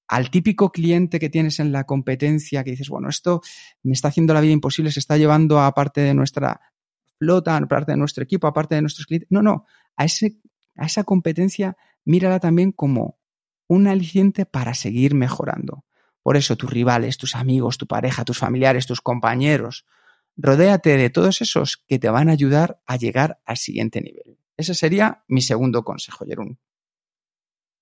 Al 0.07 0.29
típico 0.29 0.71
cliente 0.71 1.19
que 1.19 1.29
tienes 1.29 1.59
en 1.59 1.73
la 1.73 1.83
competencia 1.83 2.63
que 2.63 2.71
dices, 2.71 2.89
bueno, 2.89 3.09
esto 3.09 3.41
me 3.83 3.91
está 3.91 4.07
haciendo 4.07 4.33
la 4.33 4.41
vida 4.41 4.53
imposible, 4.53 4.91
se 4.91 5.01
está 5.01 5.17
llevando 5.17 5.59
a 5.59 5.73
parte 5.73 5.99
de 5.99 6.13
nuestra 6.13 6.61
flota, 7.17 7.57
aparte 7.57 7.91
de 7.93 7.97
nuestro 7.97 8.23
equipo, 8.23 8.47
aparte 8.47 8.75
de 8.75 8.81
nuestros 8.81 9.05
clientes. 9.05 9.27
No, 9.31 9.41
no, 9.41 9.65
a, 9.95 10.05
ese, 10.05 10.37
a 10.75 10.85
esa 10.85 11.03
competencia 11.03 11.77
mírala 12.05 12.39
también 12.39 12.71
como 12.71 13.19
un 13.67 13.87
aliciente 13.87 14.45
para 14.45 14.73
seguir 14.73 15.13
mejorando. 15.13 15.83
Por 16.23 16.37
eso 16.37 16.55
tus 16.55 16.69
rivales, 16.69 17.17
tus 17.17 17.35
amigos, 17.35 17.77
tu 17.77 17.87
pareja, 17.87 18.25
tus 18.25 18.37
familiares, 18.37 18.85
tus 18.85 19.01
compañeros, 19.01 19.85
rodéate 20.35 20.97
de 20.97 21.09
todos 21.09 21.41
esos 21.41 21.83
que 21.87 21.99
te 21.99 22.09
van 22.09 22.29
a 22.29 22.33
ayudar 22.33 22.79
a 22.85 22.95
llegar 22.97 23.39
al 23.45 23.57
siguiente 23.57 24.01
nivel. 24.01 24.37
Ese 24.55 24.73
sería 24.73 25.23
mi 25.27 25.41
segundo 25.41 25.83
consejo, 25.83 26.25
Jerún. 26.25 26.59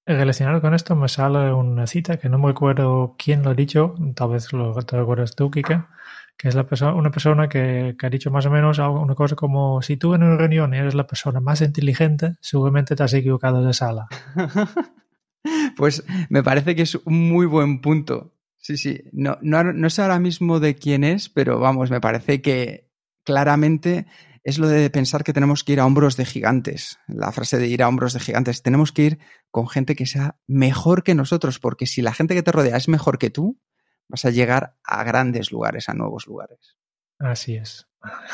Relacionado 0.07 0.61
con 0.61 0.75
esto 0.75 0.95
me 0.95 1.07
sale 1.07 1.51
una 1.51 1.87
cita 1.87 2.17
que 2.17 2.29
no 2.29 2.37
me 2.37 2.51
acuerdo 2.51 3.15
quién 3.17 3.41
lo 3.41 3.49
ha 3.49 3.53
dicho, 3.55 3.95
tal 4.13 4.29
vez 4.29 4.53
lo 4.53 4.73
te 4.75 4.97
tú, 5.35 5.49
Kika, 5.49 5.89
que 6.37 6.49
es 6.49 6.55
la 6.55 6.65
persona, 6.65 6.93
una 6.93 7.11
persona 7.11 7.47
que, 7.47 7.95
que, 7.97 8.05
ha 8.05 8.09
dicho 8.09 8.31
más 8.31 8.45
o 8.45 8.51
menos 8.51 8.79
una 8.79 9.15
cosa 9.15 9.35
como 9.35 9.81
si 9.81 9.97
tú 9.97 10.13
en 10.13 10.23
una 10.23 10.37
reunión 10.37 10.73
eres 10.73 10.93
la 10.93 11.07
persona 11.07 11.39
más 11.39 11.61
inteligente, 11.61 12.35
seguramente 12.41 12.95
te 12.95 13.03
has 13.03 13.13
equivocado 13.13 13.63
de 13.63 13.73
sala. 13.73 14.07
pues 15.77 16.03
me 16.29 16.43
parece 16.43 16.75
que 16.75 16.83
es 16.83 16.95
un 16.95 17.29
muy 17.29 17.45
buen 17.45 17.81
punto. 17.81 18.33
Sí, 18.57 18.77
sí, 18.77 19.01
no, 19.11 19.37
no, 19.41 19.63
no 19.63 19.89
sé 19.89 20.01
ahora 20.01 20.19
mismo 20.19 20.59
de 20.59 20.75
quién 20.75 21.03
es, 21.03 21.29
pero 21.29 21.59
vamos, 21.59 21.91
me 21.91 22.01
parece 22.01 22.41
que 22.41 22.89
claramente 23.23 24.07
es 24.43 24.59
lo 24.59 24.67
de 24.67 24.89
pensar 24.91 25.23
que 25.23 25.33
tenemos 25.33 25.63
que 25.63 25.73
ir 25.73 25.79
a 25.79 25.85
hombros 25.85 26.17
de 26.17 26.25
gigantes. 26.25 26.99
La 27.07 27.31
frase 27.31 27.57
de 27.57 27.67
ir 27.67 27.81
a 27.81 27.87
hombros 27.87 28.13
de 28.13 28.19
gigantes. 28.19 28.61
Tenemos 28.61 28.91
que 28.91 29.03
ir 29.03 29.19
con 29.49 29.67
gente 29.67 29.95
que 29.95 30.05
sea 30.05 30.37
mejor 30.45 31.03
que 31.03 31.15
nosotros, 31.15 31.59
porque 31.59 31.87
si 31.87 32.03
la 32.03 32.13
gente 32.13 32.35
que 32.35 32.43
te 32.43 32.51
rodea 32.51 32.77
es 32.77 32.87
mejor 32.87 33.17
que 33.17 33.31
tú, 33.31 33.59
vas 34.07 34.25
a 34.25 34.29
llegar 34.29 34.75
a 34.83 35.03
grandes 35.03 35.51
lugares, 35.51 35.89
a 35.89 35.93
nuevos 35.93 36.27
lugares. 36.27 36.77
Así 37.19 37.55
es. 37.55 37.87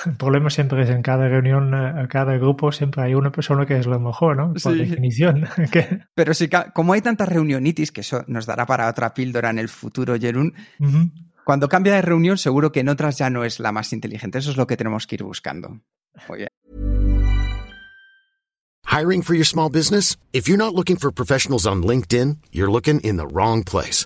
El 0.06 0.18
problema 0.18 0.50
siempre 0.50 0.84
es 0.84 0.90
en 0.90 1.02
cada 1.02 1.28
reunión, 1.30 1.74
en 1.74 2.08
cada 2.08 2.38
grupo, 2.38 2.72
siempre 2.72 3.04
hay 3.04 3.14
una 3.14 3.32
persona 3.32 3.66
que 3.66 3.78
es 3.78 3.86
lo 3.86 4.00
mejor, 4.00 4.36
¿no? 4.36 4.54
Por 4.54 4.76
definición. 4.76 5.48
Pero 6.14 6.34
sí, 6.34 6.50
como 6.74 6.94
hay 6.94 7.02
tantas 7.02 7.30
reunionitis, 7.30 7.92
que 7.92 8.02
eso 8.02 8.24
nos 8.28 8.46
dará 8.46 8.66
para 8.66 8.90
otra 8.90 9.14
píldora 9.14 9.50
en 9.50 9.60
el 9.60 9.70
futuro, 9.70 10.18
Jerún, 10.20 10.54
cuando 11.46 11.70
cambia 11.70 11.94
de 11.94 12.02
reunión, 12.02 12.38
seguro 12.38 12.72
que 12.72 12.82
en 12.82 12.90
otras 12.90 13.18
ya 13.18 13.30
no 13.30 13.44
es 13.46 13.60
la 13.60 13.72
más 13.72 13.94
inteligente. 13.94 14.40
Eso 14.40 14.52
es 14.52 14.58
lo 14.58 14.68
que 14.68 14.78
tenemos 14.78 15.08
que 15.08 15.16
ir 15.16 15.24
buscando. 15.24 15.82
Muy 16.28 16.38
bien. 16.38 16.50
Hiring 18.92 19.22
for 19.24 19.36
your 19.36 19.46
small 19.46 19.70
business? 19.70 20.18
If 20.34 20.50
you're 20.50 20.58
not 20.58 20.76
looking 20.76 20.98
for 20.98 21.12
professionals 21.14 21.66
on 21.66 21.84
LinkedIn, 21.84 22.40
you're 22.52 22.70
looking 22.70 23.00
in 23.02 23.16
the 23.16 23.26
wrong 23.26 23.64
place. 23.64 24.06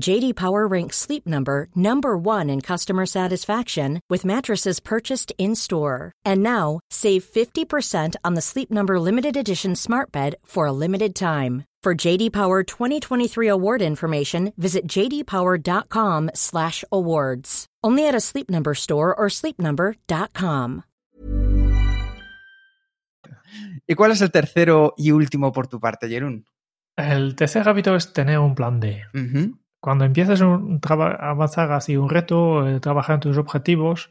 JD 0.00 0.36
Power 0.36 0.66
ranks 0.66 0.96
Sleep 0.96 1.26
Number 1.26 1.68
number 1.74 2.16
1 2.16 2.48
in 2.50 2.60
customer 2.60 3.04
satisfaction 3.04 4.00
with 4.08 4.24
mattresses 4.24 4.78
purchased 4.80 5.32
in-store. 5.38 6.12
And 6.24 6.42
now, 6.42 6.80
save 6.90 7.24
50% 7.24 8.14
on 8.24 8.34
the 8.34 8.40
Sleep 8.40 8.70
Number 8.70 9.00
limited 9.00 9.36
edition 9.36 9.74
Smart 9.74 10.12
Bed 10.12 10.36
for 10.44 10.66
a 10.66 10.72
limited 10.72 11.14
time. 11.14 11.64
For 11.82 11.94
JD 11.94 12.32
Power 12.32 12.62
2023 12.62 13.48
award 13.48 13.82
information, 13.82 14.52
visit 14.56 14.86
jdpower.com/awards. 14.88 17.66
Only 17.84 18.08
at 18.08 18.14
a 18.14 18.20
Sleep 18.20 18.50
Number 18.50 18.74
store 18.74 19.14
or 19.14 19.28
sleepnumber.com. 19.28 20.82
¿Y 23.86 23.94
cuál 23.94 24.10
es 24.10 24.20
el 24.20 24.30
tercero 24.30 24.92
y 24.96 25.12
último 25.12 25.52
por 25.52 25.68
tu 25.68 25.80
parte, 25.80 26.08
Jerún? 26.08 26.44
El 26.96 27.36
tercer 27.36 27.68
hábito 27.68 27.94
es 27.94 28.12
tener 28.12 28.40
un 28.40 28.54
plan 28.54 28.80
D. 28.80 29.04
Uh 29.14 29.18
-huh. 29.18 29.58
Cuando 29.80 30.04
empiezas 30.04 30.42
a 30.42 31.30
avanzar 31.30 31.72
hacia 31.72 32.00
un 32.00 32.10
reto, 32.10 32.68
eh, 32.68 32.80
trabajar 32.80 33.14
en 33.14 33.20
tus 33.20 33.38
objetivos, 33.38 34.10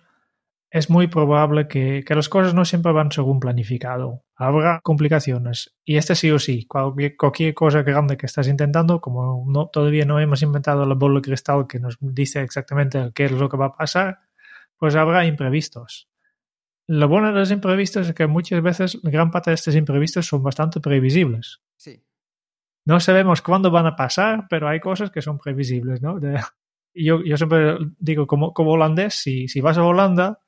es 0.70 0.90
muy 0.90 1.08
probable 1.08 1.68
que, 1.68 2.04
las 2.10 2.30
cosas 2.30 2.54
no 2.54 2.66
siempre 2.66 2.92
van 2.92 3.12
según 3.12 3.40
planificado. 3.40 4.24
Habrá 4.36 4.82
complicaciones. 4.82 5.76
Y 5.86 5.98
este 5.98 6.16
sí 6.16 6.30
o 6.32 6.40
sí, 6.40 6.68
cualquier, 6.68 7.54
cosa 7.54 7.84
grande 7.84 8.18
que 8.18 8.26
estás 8.26 8.48
intentando, 8.48 9.00
como 9.00 9.70
todavía 9.72 10.06
no 10.06 10.20
hemos 10.20 10.42
inventado 10.42 10.86
la 10.86 10.96
bola 10.96 11.16
de 11.16 11.22
cristal 11.22 11.68
que 11.68 11.80
nos 11.80 11.98
dice 12.02 12.42
exactamente 12.42 13.12
qué 13.16 13.26
es 13.26 13.32
lo 13.32 13.50
que 13.50 13.58
va 13.58 13.68
a 13.68 13.76
pasar, 13.76 14.20
pues 14.78 14.96
habrá 14.96 15.26
imprevistos. 15.26 16.10
Lo 16.88 17.08
bueno 17.08 17.28
de 17.28 17.40
los 17.40 17.52
imprevistos 17.52 18.08
es 18.08 18.14
que 18.14 18.28
muchas 18.28 18.62
veces 18.62 19.00
gran 19.04 19.32
parte 19.32 19.52
de 19.52 19.56
estos 19.56 19.76
imprevistos 19.76 20.26
son 20.26 20.44
bastante 20.44 20.80
previsibles. 20.80 21.62
Sí. 21.76 22.02
No 22.88 23.02
sabemos 23.02 23.42
cuándo 23.42 23.70
van 23.70 23.86
a 23.86 23.98
pasar, 23.98 24.46
pero 24.50 24.70
hay 24.70 24.80
cosas 24.80 25.12
que 25.12 25.22
son 25.22 25.38
previsibles, 25.38 26.02
¿no? 26.02 26.22
De, 26.22 26.40
yo, 26.96 27.22
yo 27.22 27.36
siempre 27.36 27.76
digo, 28.00 28.28
como, 28.28 28.54
como 28.54 28.72
holandés, 28.72 29.16
si, 29.16 29.50
si 29.50 29.60
vas 29.60 29.78
a 29.78 29.84
Holanda, 29.84 30.40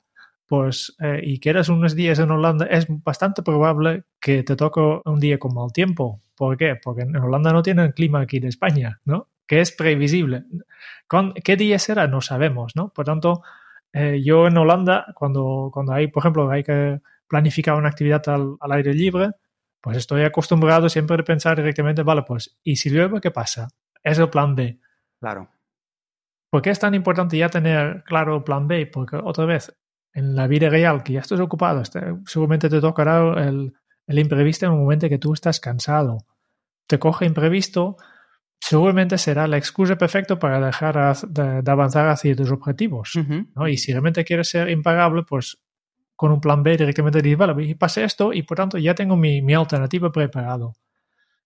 pues, 0.46 0.96
eh, 1.00 1.20
y 1.22 1.38
quieres 1.38 1.68
unos 1.68 1.94
días 1.94 2.18
en 2.18 2.30
Holanda, 2.30 2.64
es 2.64 2.86
bastante 2.88 3.42
probable 3.42 4.04
que 4.18 4.42
te 4.42 4.56
toque 4.56 4.80
un 5.04 5.20
día 5.20 5.38
con 5.38 5.52
mal 5.52 5.70
tiempo. 5.70 6.22
¿Por 6.34 6.56
qué? 6.56 6.76
Porque 6.82 7.02
en 7.02 7.14
Holanda 7.16 7.52
no 7.52 7.62
tienen 7.62 7.92
clima 7.92 8.22
aquí 8.22 8.40
de 8.40 8.48
España, 8.48 9.02
¿no? 9.04 9.28
Que 9.46 9.60
es 9.60 9.70
previsible. 9.72 10.44
¿Qué 11.44 11.56
día 11.56 11.78
será? 11.78 12.06
No 12.06 12.22
sabemos, 12.22 12.74
¿no? 12.74 12.88
Por 12.88 13.04
tanto, 13.04 13.42
eh, 13.92 14.22
yo 14.24 14.46
en 14.46 14.56
Holanda, 14.56 15.12
cuando, 15.14 15.68
cuando 15.70 15.92
hay, 15.92 16.06
por 16.06 16.22
ejemplo, 16.22 16.50
hay 16.50 16.64
que 16.64 17.02
planificar 17.28 17.74
una 17.74 17.90
actividad 17.90 18.26
al, 18.30 18.56
al, 18.60 18.72
aire 18.72 18.94
libre, 18.94 19.32
pues 19.80 19.96
estoy 19.96 20.22
acostumbrado 20.22 20.88
siempre 20.88 21.16
a 21.20 21.24
pensar 21.24 21.56
directamente, 21.56 22.02
vale, 22.02 22.22
pues, 22.22 22.58
¿y 22.62 22.76
si 22.76 22.90
llueve 22.90 23.20
qué 23.20 23.30
pasa? 23.30 23.68
Es 24.02 24.18
el 24.18 24.28
plan 24.28 24.54
B. 24.54 24.80
Claro. 25.18 25.50
¿Por 26.50 26.62
qué 26.62 26.70
es 26.70 26.78
tan 26.78 26.94
importante 26.94 27.38
ya 27.38 27.48
tener 27.48 28.02
claro 28.04 28.36
el 28.36 28.42
plan 28.42 28.66
B? 28.66 28.86
Porque 28.86 29.16
otra 29.16 29.44
vez, 29.44 29.72
en 30.12 30.34
la 30.34 30.46
vida 30.46 30.68
real, 30.68 31.02
que 31.02 31.14
ya 31.14 31.20
estás 31.20 31.40
ocupado, 31.40 31.80
este, 31.80 32.00
seguramente 32.26 32.68
te 32.68 32.80
tocará 32.80 33.20
el, 33.44 33.72
el 34.06 34.18
imprevisto 34.18 34.66
en 34.66 34.72
un 34.72 34.80
momento 34.80 35.08
que 35.08 35.18
tú 35.18 35.32
estás 35.32 35.60
cansado. 35.60 36.18
Te 36.86 36.98
coge 36.98 37.24
imprevisto, 37.24 37.96
seguramente 38.58 39.16
será 39.16 39.46
la 39.46 39.56
excusa 39.56 39.96
perfecta 39.96 40.38
para 40.38 40.60
dejar 40.60 41.16
de, 41.28 41.62
de 41.62 41.70
avanzar 41.70 42.08
hacia 42.08 42.34
tus 42.34 42.50
objetivos. 42.50 43.14
Uh 43.14 43.20
-huh. 43.20 43.48
¿no? 43.54 43.68
Y 43.68 43.76
si 43.76 43.92
realmente 43.92 44.24
quieres 44.24 44.50
ser 44.50 44.68
impagable, 44.68 45.22
pues 45.22 45.62
con 46.20 46.32
un 46.32 46.40
plan 46.42 46.62
B 46.62 46.76
directamente 46.76 47.22
dices, 47.22 47.38
vale, 47.38 47.74
pase 47.76 48.04
esto 48.04 48.34
y 48.34 48.42
por 48.42 48.58
tanto 48.58 48.76
ya 48.76 48.94
tengo 48.94 49.16
mi, 49.16 49.40
mi 49.40 49.54
alternativa 49.54 50.12
preparado. 50.12 50.74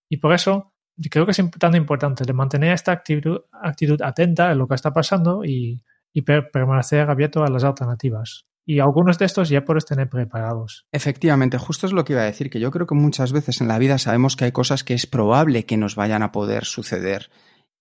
Y 0.09 0.17
por 0.17 0.33
eso 0.33 0.75
creo 1.13 1.25
que 1.25 1.31
es 1.31 1.41
tan 1.61 1.77
importante 1.77 2.25
de 2.25 2.33
mantener 2.33 2.73
esta 2.73 2.91
actitud, 2.91 3.43
actitud 3.53 4.03
atenta 4.03 4.51
a 4.51 4.55
lo 4.57 4.67
que 4.67 4.75
está 4.75 4.93
pasando 4.93 5.45
y, 5.45 5.81
y 6.13 6.23
per 6.23 6.51
permanecer 6.51 7.09
abierto 7.09 7.45
a 7.45 7.51
las 7.51 7.63
alternativas. 7.63 8.47
Y 8.67 8.81
algunos 8.81 9.17
de 9.17 9.27
estos 9.27 9.49
ya 9.49 9.65
puedes 9.65 9.87
tener 9.87 10.09
preparados. 10.09 10.89
Efectivamente, 10.91 11.57
justo 11.57 11.87
es 11.87 11.93
lo 11.93 12.05
que 12.05 12.15
iba 12.15 12.23
a 12.23 12.25
decir, 12.25 12.51
que 12.51 12.59
yo 12.59 12.73
creo 12.73 12.89
que 12.89 12.97
muchas 12.97 13.33
veces 13.33 13.61
en 13.61 13.69
la 13.69 13.79
vida 13.79 13.99
sabemos 13.99 14.35
que 14.35 14.47
hay 14.47 14.53
cosas 14.53 14.83
que 14.83 14.95
es 14.95 15.07
probable 15.07 15.67
que 15.67 15.77
nos 15.77 15.95
vayan 15.95 16.25
a 16.25 16.33
poder 16.33 16.65
suceder. 16.65 17.31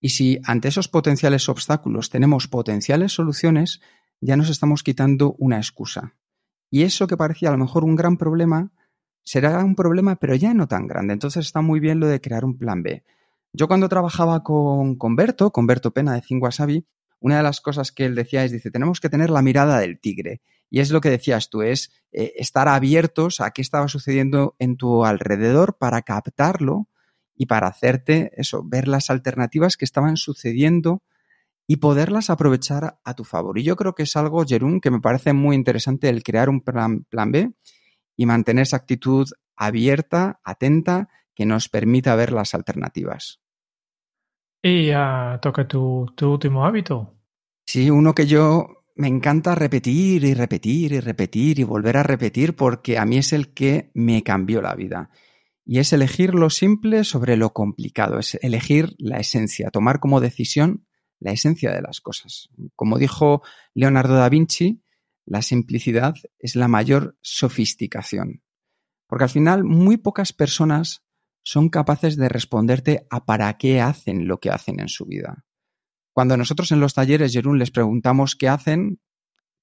Y 0.00 0.10
si 0.10 0.38
ante 0.44 0.68
esos 0.68 0.86
potenciales 0.86 1.48
obstáculos 1.48 2.08
tenemos 2.08 2.46
potenciales 2.46 3.10
soluciones, 3.10 3.80
ya 4.20 4.36
nos 4.36 4.48
estamos 4.48 4.84
quitando 4.84 5.34
una 5.40 5.56
excusa. 5.56 6.14
Y 6.74 6.82
eso 6.82 7.06
que 7.06 7.16
parecía 7.16 7.50
a 7.50 7.52
lo 7.52 7.58
mejor 7.58 7.84
un 7.84 7.94
gran 7.94 8.16
problema, 8.16 8.72
será 9.22 9.64
un 9.64 9.76
problema, 9.76 10.16
pero 10.16 10.34
ya 10.34 10.52
no 10.54 10.66
tan 10.66 10.88
grande. 10.88 11.12
Entonces 11.12 11.46
está 11.46 11.60
muy 11.60 11.78
bien 11.78 12.00
lo 12.00 12.08
de 12.08 12.20
crear 12.20 12.44
un 12.44 12.58
plan 12.58 12.82
B. 12.82 13.04
Yo 13.52 13.68
cuando 13.68 13.88
trabajaba 13.88 14.42
con, 14.42 14.96
con 14.96 15.14
Berto, 15.14 15.52
con 15.52 15.68
Berto 15.68 15.92
Pena 15.92 16.14
de 16.14 16.22
Cinco 16.22 16.46
Wasabi, 16.46 16.84
una 17.20 17.36
de 17.36 17.44
las 17.44 17.60
cosas 17.60 17.92
que 17.92 18.06
él 18.06 18.16
decía 18.16 18.44
es, 18.44 18.50
dice, 18.50 18.72
tenemos 18.72 18.98
que 18.98 19.08
tener 19.08 19.30
la 19.30 19.40
mirada 19.40 19.78
del 19.78 20.00
tigre. 20.00 20.40
Y 20.68 20.80
es 20.80 20.90
lo 20.90 21.00
que 21.00 21.10
decías 21.10 21.48
tú, 21.48 21.62
es 21.62 21.92
eh, 22.10 22.32
estar 22.38 22.66
abiertos 22.66 23.40
a 23.40 23.52
qué 23.52 23.62
estaba 23.62 23.86
sucediendo 23.86 24.56
en 24.58 24.76
tu 24.76 25.04
alrededor 25.04 25.78
para 25.78 26.02
captarlo 26.02 26.88
y 27.36 27.46
para 27.46 27.68
hacerte 27.68 28.32
eso, 28.34 28.64
ver 28.64 28.88
las 28.88 29.10
alternativas 29.10 29.76
que 29.76 29.84
estaban 29.84 30.16
sucediendo 30.16 31.04
y 31.66 31.76
poderlas 31.76 32.30
aprovechar 32.30 32.98
a 33.04 33.14
tu 33.14 33.24
favor. 33.24 33.58
Y 33.58 33.62
yo 33.62 33.76
creo 33.76 33.94
que 33.94 34.02
es 34.02 34.16
algo, 34.16 34.44
Jerún, 34.44 34.80
que 34.80 34.90
me 34.90 35.00
parece 35.00 35.32
muy 35.32 35.56
interesante 35.56 36.08
el 36.08 36.22
crear 36.22 36.48
un 36.48 36.60
plan, 36.60 37.04
plan 37.04 37.32
B 37.32 37.52
y 38.16 38.26
mantener 38.26 38.62
esa 38.62 38.76
actitud 38.76 39.26
abierta, 39.56 40.40
atenta, 40.44 41.08
que 41.34 41.46
nos 41.46 41.68
permita 41.68 42.14
ver 42.14 42.32
las 42.32 42.54
alternativas. 42.54 43.40
Y 44.62 44.90
uh, 44.94 45.38
toca 45.40 45.66
tu, 45.66 46.06
tu 46.14 46.32
último 46.32 46.64
hábito. 46.64 47.14
Sí, 47.66 47.90
uno 47.90 48.14
que 48.14 48.26
yo 48.26 48.84
me 48.94 49.08
encanta 49.08 49.54
repetir 49.54 50.24
y 50.24 50.34
repetir 50.34 50.92
y 50.92 51.00
repetir 51.00 51.58
y 51.58 51.64
volver 51.64 51.96
a 51.96 52.02
repetir 52.02 52.54
porque 52.54 52.98
a 52.98 53.04
mí 53.04 53.18
es 53.18 53.32
el 53.32 53.52
que 53.52 53.90
me 53.94 54.22
cambió 54.22 54.62
la 54.62 54.74
vida. 54.74 55.10
Y 55.66 55.78
es 55.78 55.92
elegir 55.92 56.34
lo 56.34 56.50
simple 56.50 57.04
sobre 57.04 57.36
lo 57.36 57.52
complicado, 57.52 58.18
es 58.18 58.38
elegir 58.42 58.94
la 58.98 59.18
esencia, 59.18 59.70
tomar 59.70 59.98
como 59.98 60.20
decisión 60.20 60.86
la 61.24 61.32
esencia 61.32 61.72
de 61.72 61.80
las 61.80 62.02
cosas. 62.02 62.50
Como 62.76 62.98
dijo 62.98 63.42
Leonardo 63.72 64.14
da 64.14 64.28
Vinci, 64.28 64.82
la 65.24 65.40
simplicidad 65.40 66.14
es 66.38 66.54
la 66.54 66.68
mayor 66.68 67.16
sofisticación. 67.22 68.42
Porque 69.06 69.24
al 69.24 69.30
final 69.30 69.64
muy 69.64 69.96
pocas 69.96 70.34
personas 70.34 71.02
son 71.42 71.70
capaces 71.70 72.16
de 72.16 72.28
responderte 72.28 73.06
a 73.08 73.24
para 73.24 73.56
qué 73.56 73.80
hacen 73.80 74.28
lo 74.28 74.38
que 74.38 74.50
hacen 74.50 74.80
en 74.80 74.88
su 74.88 75.06
vida. 75.06 75.46
Cuando 76.12 76.36
nosotros 76.36 76.70
en 76.72 76.80
los 76.80 76.92
talleres, 76.92 77.32
Jerún, 77.32 77.58
les 77.58 77.70
preguntamos 77.70 78.36
qué 78.36 78.48
hacen, 78.48 79.00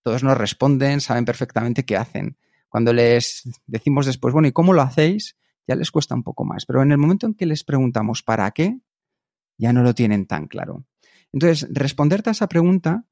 todos 0.01 0.23
nos 0.23 0.37
responden, 0.37 0.99
saben 0.99 1.25
perfectamente 1.25 1.85
qué 1.85 1.95
hacen. 1.95 2.37
Cuando 2.69 2.91
les 2.91 3.43
decimos 3.67 4.07
después, 4.07 4.33
bueno, 4.33 4.47
¿y 4.47 4.51
cómo 4.51 4.73
lo 4.73 4.81
hacéis? 4.81 5.37
Ya 5.67 5.75
les 5.75 5.91
cuesta 5.91 6.15
un 6.15 6.23
poco 6.23 6.43
más. 6.43 6.65
Pero 6.65 6.81
en 6.81 6.91
el 6.91 6.97
momento 6.97 7.27
en 7.27 7.35
que 7.35 7.45
les 7.45 7.63
preguntamos 7.63 8.23
para 8.23 8.49
qué, 8.49 8.79
ya 9.59 9.73
no 9.73 9.83
lo 9.83 9.93
tienen 9.93 10.25
tan 10.25 10.47
claro. 10.47 10.85
Entonces, 11.33 11.67
responderte 11.71 12.29
a 12.29 12.33
esa 12.33 12.47
pregunta 12.47 13.05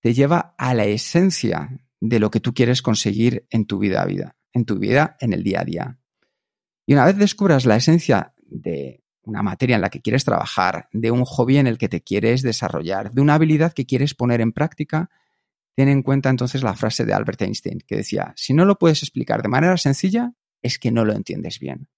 te 0.00 0.14
lleva 0.14 0.54
a 0.56 0.74
la 0.74 0.84
esencia 0.84 1.80
de 2.00 2.20
lo 2.20 2.30
que 2.30 2.40
tú 2.40 2.54
quieres 2.54 2.82
conseguir 2.82 3.46
en 3.50 3.66
tu 3.66 3.78
vida, 3.78 4.04
vida, 4.04 4.36
en 4.52 4.64
tu 4.64 4.78
vida, 4.78 5.16
en 5.20 5.32
el 5.32 5.42
día 5.42 5.62
a 5.62 5.64
día. 5.64 5.98
Y 6.86 6.92
una 6.92 7.04
vez 7.04 7.16
descubras 7.16 7.64
la 7.64 7.76
esencia 7.76 8.34
de 8.38 9.02
una 9.22 9.42
materia 9.42 9.74
en 9.74 9.82
la 9.82 9.90
que 9.90 10.00
quieres 10.00 10.24
trabajar, 10.24 10.88
de 10.92 11.10
un 11.10 11.24
hobby 11.24 11.58
en 11.58 11.66
el 11.66 11.78
que 11.78 11.88
te 11.88 12.02
quieres 12.02 12.42
desarrollar, 12.42 13.10
de 13.10 13.20
una 13.20 13.34
habilidad 13.34 13.72
que 13.72 13.86
quieres 13.86 14.14
poner 14.14 14.40
en 14.40 14.52
práctica, 14.52 15.10
ten 15.74 15.88
en 15.88 16.02
cuenta 16.02 16.30
entonces 16.30 16.62
la 16.62 16.74
frase 16.74 17.04
de 17.04 17.12
Albert 17.12 17.42
Einstein 17.42 17.80
que 17.80 17.96
decía, 17.96 18.32
si 18.36 18.54
no 18.54 18.64
lo 18.64 18.78
puedes 18.78 19.02
explicar 19.02 19.42
de 19.42 19.48
manera 19.48 19.76
sencilla, 19.76 20.32
es 20.62 20.78
que 20.78 20.92
no 20.92 21.04
lo 21.04 21.12
entiendes 21.12 21.58
bien. 21.58 21.88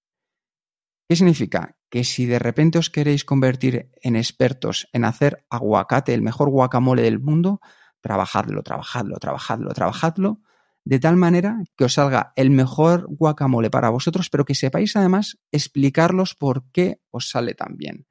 ¿Qué 1.08 1.16
significa? 1.16 1.77
Que 1.90 2.04
si 2.04 2.26
de 2.26 2.38
repente 2.38 2.78
os 2.78 2.90
queréis 2.90 3.24
convertir 3.24 3.90
en 4.02 4.16
expertos 4.16 4.88
en 4.92 5.04
hacer 5.04 5.44
aguacate, 5.48 6.14
el 6.14 6.22
mejor 6.22 6.50
guacamole 6.50 7.02
del 7.02 7.18
mundo, 7.18 7.60
trabajadlo, 8.00 8.62
trabajadlo, 8.62 9.18
trabajadlo, 9.18 9.72
trabajadlo, 9.72 10.40
de 10.84 10.98
tal 10.98 11.16
manera 11.16 11.62
que 11.76 11.84
os 11.84 11.94
salga 11.94 12.32
el 12.36 12.50
mejor 12.50 13.06
guacamole 13.08 13.70
para 13.70 13.90
vosotros, 13.90 14.30
pero 14.30 14.44
que 14.44 14.54
sepáis 14.54 14.96
además 14.96 15.38
explicarlos 15.52 16.34
por 16.34 16.70
qué 16.72 17.00
os 17.10 17.30
sale 17.30 17.54
tan 17.54 17.76
bien. 17.76 18.06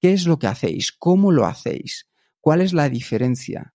¿Qué 0.00 0.12
es 0.12 0.26
lo 0.26 0.38
que 0.38 0.46
hacéis? 0.46 0.92
¿Cómo 0.92 1.32
lo 1.32 1.46
hacéis? 1.46 2.08
¿Cuál 2.40 2.60
es 2.60 2.72
la 2.72 2.88
diferencia? 2.88 3.74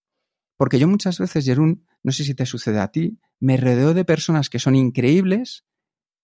Porque 0.57 0.79
yo 0.79 0.87
muchas 0.87 1.19
veces, 1.19 1.45
Jerún, 1.45 1.85
no 2.03 2.11
sé 2.11 2.23
si 2.23 2.33
te 2.35 2.45
sucede 2.45 2.79
a 2.79 2.89
ti, 2.89 3.19
me 3.39 3.57
rodeo 3.57 3.93
de 3.93 4.05
personas 4.05 4.49
que 4.49 4.59
son 4.59 4.75
increíbles, 4.75 5.65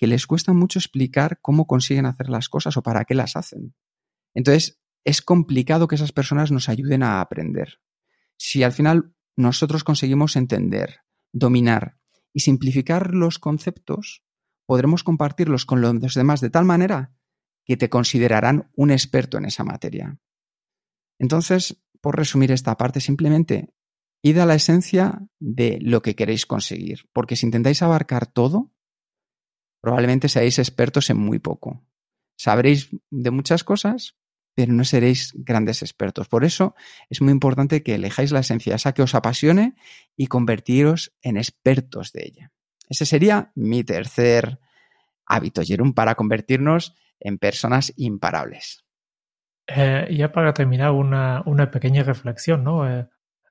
que 0.03 0.07
les 0.07 0.27
cuesta 0.27 0.51
mucho 0.51 0.79
explicar 0.79 1.39
cómo 1.39 1.65
consiguen 1.65 2.05
hacer 2.05 2.27
las 2.27 2.49
cosas 2.49 2.75
o 2.75 2.83
para 2.83 3.05
qué 3.05 3.15
las 3.15 3.37
hacen. 3.37 3.73
Entonces, 4.33 4.81
es 5.05 5.21
complicado 5.21 5.87
que 5.87 5.95
esas 5.95 6.11
personas 6.11 6.51
nos 6.51 6.67
ayuden 6.67 7.03
a 7.03 7.21
aprender. 7.21 7.79
Si 8.35 8.63
al 8.63 8.73
final 8.73 9.15
nosotros 9.37 9.85
conseguimos 9.85 10.35
entender, 10.35 10.97
dominar 11.31 11.99
y 12.33 12.41
simplificar 12.41 13.13
los 13.13 13.39
conceptos, 13.39 14.25
podremos 14.65 15.05
compartirlos 15.05 15.65
con 15.65 15.79
los 15.79 16.13
demás 16.15 16.41
de 16.41 16.49
tal 16.49 16.65
manera 16.65 17.15
que 17.63 17.77
te 17.77 17.89
considerarán 17.89 18.69
un 18.75 18.91
experto 18.91 19.37
en 19.37 19.45
esa 19.45 19.63
materia. 19.63 20.19
Entonces, 21.17 21.81
por 22.01 22.17
resumir 22.17 22.51
esta 22.51 22.75
parte, 22.75 22.99
simplemente 22.99 23.73
id 24.21 24.37
a 24.39 24.45
la 24.45 24.55
esencia 24.55 25.25
de 25.39 25.79
lo 25.81 26.01
que 26.01 26.17
queréis 26.17 26.45
conseguir, 26.45 27.07
porque 27.13 27.37
si 27.37 27.45
intentáis 27.45 27.81
abarcar 27.81 28.27
todo, 28.27 28.72
probablemente 29.83 30.29
seáis 30.29 30.59
expertos 30.59 31.09
en 31.09 31.17
muy 31.17 31.39
poco. 31.39 31.83
Sabréis 32.37 32.89
de 33.11 33.31
muchas 33.31 33.65
cosas, 33.65 34.15
pero 34.55 34.71
no 34.71 34.85
seréis 34.85 35.33
grandes 35.35 35.81
expertos. 35.81 36.29
Por 36.29 36.45
eso 36.45 36.73
es 37.09 37.21
muy 37.21 37.33
importante 37.33 37.83
que 37.83 37.95
elijáis 37.95 38.31
la 38.31 38.39
esencia, 38.39 38.75
esa 38.75 38.93
que 38.93 39.01
os 39.01 39.13
apasione 39.13 39.75
y 40.15 40.27
convertiros 40.27 41.13
en 41.21 41.35
expertos 41.35 42.13
de 42.13 42.23
ella. 42.23 42.51
Ese 42.87 43.05
sería 43.05 43.51
mi 43.55 43.83
tercer 43.83 44.59
hábito, 45.25 45.61
Jerón, 45.63 45.93
para 45.93 46.15
convertirnos 46.15 46.95
en 47.19 47.37
personas 47.37 47.91
imparables. 47.97 48.85
Eh, 49.67 50.07
ya 50.11 50.31
para 50.31 50.53
terminar, 50.53 50.91
una, 50.91 51.43
una 51.45 51.69
pequeña 51.69 52.03
reflexión, 52.03 52.63
¿no? 52.63 52.89
Eh, 52.89 53.05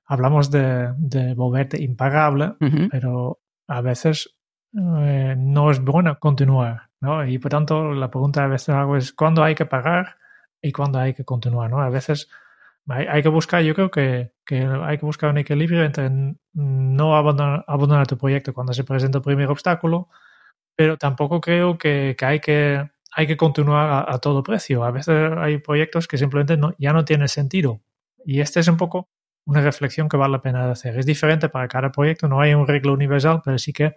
hablamos 0.05 0.49
de, 0.49 0.93
de, 0.97 1.35
volverte 1.35 1.79
impagable, 1.81 2.45
uh 2.59 2.65
-huh. 2.65 2.87
pero 2.89 3.39
a 3.67 3.81
veces 3.81 4.35
eh, 4.75 5.35
no 5.37 5.71
es 5.71 5.79
bueno 5.79 6.17
continuar, 6.19 6.89
¿no? 6.99 7.25
Y 7.25 7.37
por 7.37 7.51
tanto, 7.51 7.93
la 7.93 8.09
pregunta 8.09 8.43
a 8.43 8.47
veces 8.47 8.69
hago 8.69 8.97
es 8.97 9.13
¿cuándo 9.13 9.43
hay 9.43 9.55
que 9.55 9.65
pagar 9.65 10.17
y 10.61 10.71
cuándo 10.71 10.99
hay 10.99 11.13
que 11.13 11.25
continuar, 11.25 11.69
¿no? 11.69 11.81
A 11.81 11.89
veces 11.89 12.29
hay, 12.87 13.21
que 13.21 13.29
buscar, 13.29 13.61
yo 13.63 13.75
creo 13.75 13.91
que, 13.91 14.31
hay 14.83 14.97
que 14.97 15.05
buscar 15.05 15.29
un 15.29 15.37
equilibrio 15.37 15.83
entre 15.83 16.09
no 16.53 17.15
abandonar, 17.15 18.07
tu 18.07 18.17
proyecto 18.17 18.53
cuando 18.53 18.73
se 18.73 18.83
presenta 18.83 19.19
el 19.19 19.23
primer 19.23 19.49
obstáculo, 19.49 20.09
pero 20.75 20.97
tampoco 20.97 21.39
creo 21.41 21.77
que, 21.77 22.15
que 22.17 22.25
hay 22.25 22.39
que 22.39 22.89
hay 23.15 23.27
que 23.27 23.37
continuar 23.37 23.89
a, 23.89 24.13
a, 24.15 24.19
todo 24.19 24.41
precio. 24.41 24.83
A 24.83 24.91
veces 24.91 25.31
hay 25.37 25.59
proyectos 25.59 26.07
que 26.07 26.17
simplemente 26.17 26.57
no, 26.57 26.73
ya 26.79 26.93
no 26.93 27.05
tienen 27.05 27.27
sentido. 27.27 27.81
Y 28.25 28.41
este 28.41 28.59
es 28.59 28.67
un 28.67 28.77
poco 28.77 29.09
una 29.45 29.61
reflexión 29.61 30.09
que 30.09 30.17
vale 30.17 30.31
la 30.33 30.41
pena 30.41 30.71
hacer. 30.71 30.97
Es 30.97 31.05
diferente 31.05 31.49
para 31.49 31.67
cada 31.67 31.91
proyecto, 31.91 32.27
no 32.27 32.41
hay 32.41 32.53
un 32.55 32.67
regla 32.67 32.91
universal, 32.91 33.41
pero 33.45 33.57
sí 33.59 33.71
que 33.73 33.95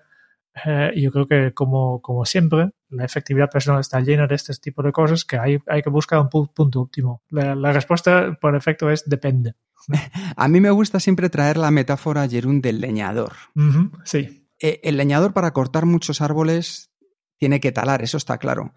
eh, 0.64 0.92
yo 0.96 1.10
creo 1.12 1.26
que 1.26 1.52
como, 1.52 2.00
como 2.00 2.24
siempre, 2.24 2.70
la 2.88 3.04
efectividad 3.04 3.50
personal 3.50 3.80
está 3.80 4.00
llena 4.00 4.26
de 4.26 4.34
este 4.34 4.54
tipo 4.54 4.82
de 4.82 4.92
cosas 4.92 5.24
que 5.24 5.38
hay, 5.38 5.58
hay 5.66 5.82
que 5.82 5.90
buscar 5.90 6.20
un 6.20 6.28
punto 6.28 6.80
óptimo. 6.80 7.22
La, 7.28 7.54
la 7.54 7.72
respuesta, 7.72 8.38
por 8.40 8.56
efecto, 8.56 8.90
es 8.90 9.04
depende. 9.04 9.54
A 10.36 10.48
mí 10.48 10.60
me 10.60 10.70
gusta 10.70 11.00
siempre 11.00 11.28
traer 11.28 11.56
la 11.58 11.70
metáfora, 11.70 12.28
Jerún, 12.28 12.60
del 12.60 12.80
leñador. 12.80 13.32
Uh 13.54 13.60
-huh, 13.60 13.90
sí. 14.04 14.48
Eh, 14.58 14.80
el 14.84 14.96
leñador 14.96 15.34
para 15.34 15.52
cortar 15.52 15.84
muchos 15.84 16.20
árboles 16.20 16.90
tiene 17.38 17.60
que 17.60 17.72
talar, 17.72 18.02
eso 18.02 18.16
está 18.16 18.38
claro. 18.38 18.72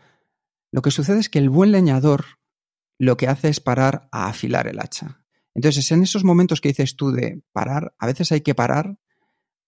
Lo 0.72 0.82
que 0.82 0.92
sucede 0.92 1.20
es 1.20 1.30
que 1.30 1.40
el 1.40 1.50
buen 1.50 1.72
leñador 1.72 2.26
lo 3.00 3.16
que 3.16 3.28
hace 3.28 3.48
es 3.48 3.62
parar 3.62 4.10
a 4.12 4.28
afilar 4.28 4.68
el 4.68 4.80
hacha. 4.80 5.24
Entonces, 5.56 5.90
en 5.92 6.04
esos 6.04 6.24
momentos 6.26 6.60
que 6.60 6.70
dices 6.70 6.96
tú 6.96 7.12
de 7.12 7.42
parar, 7.54 7.94
a 7.98 8.06
veces 8.06 8.32
hay 8.34 8.42
que 8.42 8.54
parar, 8.54 8.98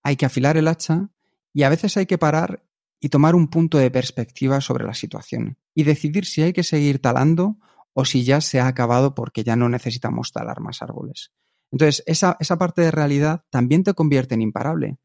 hay 0.03 0.17
que 0.17 0.25
afilar 0.25 0.57
el 0.57 0.67
hacha 0.67 1.09
y 1.53 1.63
a 1.63 1.69
veces 1.69 1.97
hay 1.97 2.05
que 2.05 2.17
parar 2.17 2.63
y 2.99 3.09
tomar 3.09 3.35
un 3.35 3.47
punto 3.47 3.77
de 3.77 3.91
perspectiva 3.91 4.61
sobre 4.61 4.85
la 4.85 4.93
situación 4.93 5.57
y 5.73 5.83
decidir 5.83 6.25
si 6.25 6.43
hay 6.43 6.53
que 6.53 6.63
seguir 6.63 6.99
talando 6.99 7.57
o 7.93 8.05
si 8.05 8.23
ya 8.23 8.41
se 8.41 8.59
ha 8.59 8.67
acabado 8.67 9.15
porque 9.15 9.43
ya 9.43 9.55
no 9.55 9.67
necesitamos 9.69 10.31
talar 10.31 10.61
más 10.61 10.81
árboles. 10.81 11.31
Entonces, 11.71 12.03
esa, 12.05 12.37
esa 12.39 12.57
parte 12.57 12.81
de 12.81 12.91
realidad 12.91 13.43
también 13.49 13.83
te 13.83 13.93
convierte 13.93 14.35
en 14.35 14.41
imparable. 14.41 14.97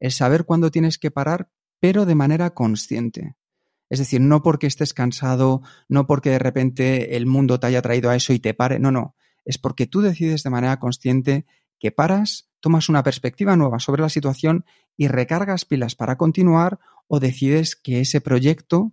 El 0.00 0.10
saber 0.10 0.44
cuándo 0.44 0.70
tienes 0.70 0.98
que 0.98 1.10
parar, 1.10 1.50
pero 1.80 2.06
de 2.06 2.14
manera 2.14 2.54
consciente. 2.54 3.36
Es 3.88 3.98
decir, 3.98 4.20
no 4.20 4.42
porque 4.42 4.66
estés 4.66 4.94
cansado, 4.94 5.62
no 5.88 6.06
porque 6.06 6.30
de 6.30 6.38
repente 6.38 7.16
el 7.16 7.26
mundo 7.26 7.60
te 7.60 7.66
haya 7.66 7.82
traído 7.82 8.10
a 8.10 8.16
eso 8.16 8.32
y 8.32 8.40
te 8.40 8.54
pare, 8.54 8.78
no, 8.78 8.90
no, 8.90 9.14
es 9.44 9.58
porque 9.58 9.86
tú 9.86 10.00
decides 10.00 10.42
de 10.42 10.50
manera 10.50 10.78
consciente 10.78 11.46
que 11.78 11.92
paras, 11.92 12.50
tomas 12.60 12.88
una 12.88 13.02
perspectiva 13.02 13.56
nueva 13.56 13.78
sobre 13.78 14.02
la 14.02 14.08
situación 14.08 14.64
y 14.96 15.08
recargas 15.08 15.64
pilas 15.64 15.94
para 15.94 16.16
continuar 16.16 16.78
o 17.06 17.20
decides 17.20 17.76
que 17.76 18.00
ese 18.00 18.20
proyecto 18.20 18.92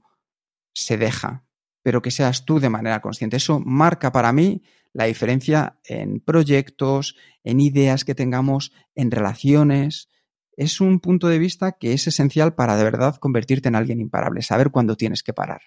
se 0.74 0.98
deja, 0.98 1.46
pero 1.84 2.02
que 2.02 2.12
seas 2.12 2.46
tú 2.46 2.60
de 2.60 2.70
manera 2.70 3.02
consciente. 3.02 3.38
Eso 3.38 3.60
marca 3.60 4.12
para 4.12 4.34
mí 4.34 4.64
la 4.94 5.06
diferencia 5.06 5.80
en 5.86 6.20
proyectos, 6.20 7.16
en 7.44 7.60
ideas 7.60 8.04
que 8.04 8.16
tengamos, 8.16 8.74
en 8.96 9.10
relaciones, 9.12 10.10
es 10.58 10.82
un 10.82 11.00
punto 11.00 11.28
de 11.28 11.40
vista 11.40 11.74
que 11.74 11.94
es 11.94 12.08
esencial 12.08 12.54
para 12.54 12.76
de 12.76 12.84
verdad 12.84 13.16
convertirte 13.16 13.70
en 13.70 13.76
alguien 13.76 14.00
imparable, 14.00 14.42
saber 14.42 14.70
cuándo 14.70 14.96
tienes 14.96 15.24
que 15.24 15.34
parar. 15.34 15.62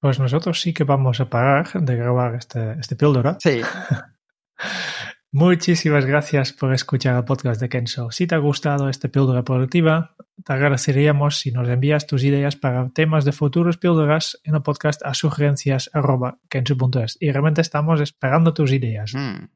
Pues 0.00 0.18
nosotros 0.18 0.60
sí 0.60 0.72
que 0.72 0.84
vamos 0.84 1.20
a 1.20 1.28
parar 1.28 1.72
de 1.80 1.96
grabar 1.96 2.34
este, 2.34 2.72
este 2.80 2.96
píldora. 2.96 3.36
Sí. 3.40 3.60
Muchísimas 5.34 6.04
gracias 6.04 6.52
por 6.52 6.74
escuchar 6.74 7.16
el 7.16 7.24
podcast 7.24 7.58
de 7.58 7.70
Kenso. 7.70 8.10
Si 8.10 8.26
te 8.26 8.34
ha 8.34 8.38
gustado 8.38 8.90
este 8.90 9.08
píldora 9.08 9.42
productiva, 9.42 10.14
te 10.44 10.52
agradeceríamos 10.52 11.38
si 11.38 11.52
nos 11.52 11.66
envías 11.70 12.06
tus 12.06 12.22
ideas 12.22 12.54
para 12.54 12.90
temas 12.90 13.24
de 13.24 13.32
futuros 13.32 13.78
píldoras 13.78 14.38
en 14.44 14.56
el 14.56 14.62
podcast 14.62 15.02
a 15.02 15.14
sugerencias.kenso.es. 15.14 17.16
Y 17.18 17.32
realmente 17.32 17.62
estamos 17.62 18.02
esperando 18.02 18.52
tus 18.52 18.72
ideas. 18.72 19.14
Mm. 19.14 19.46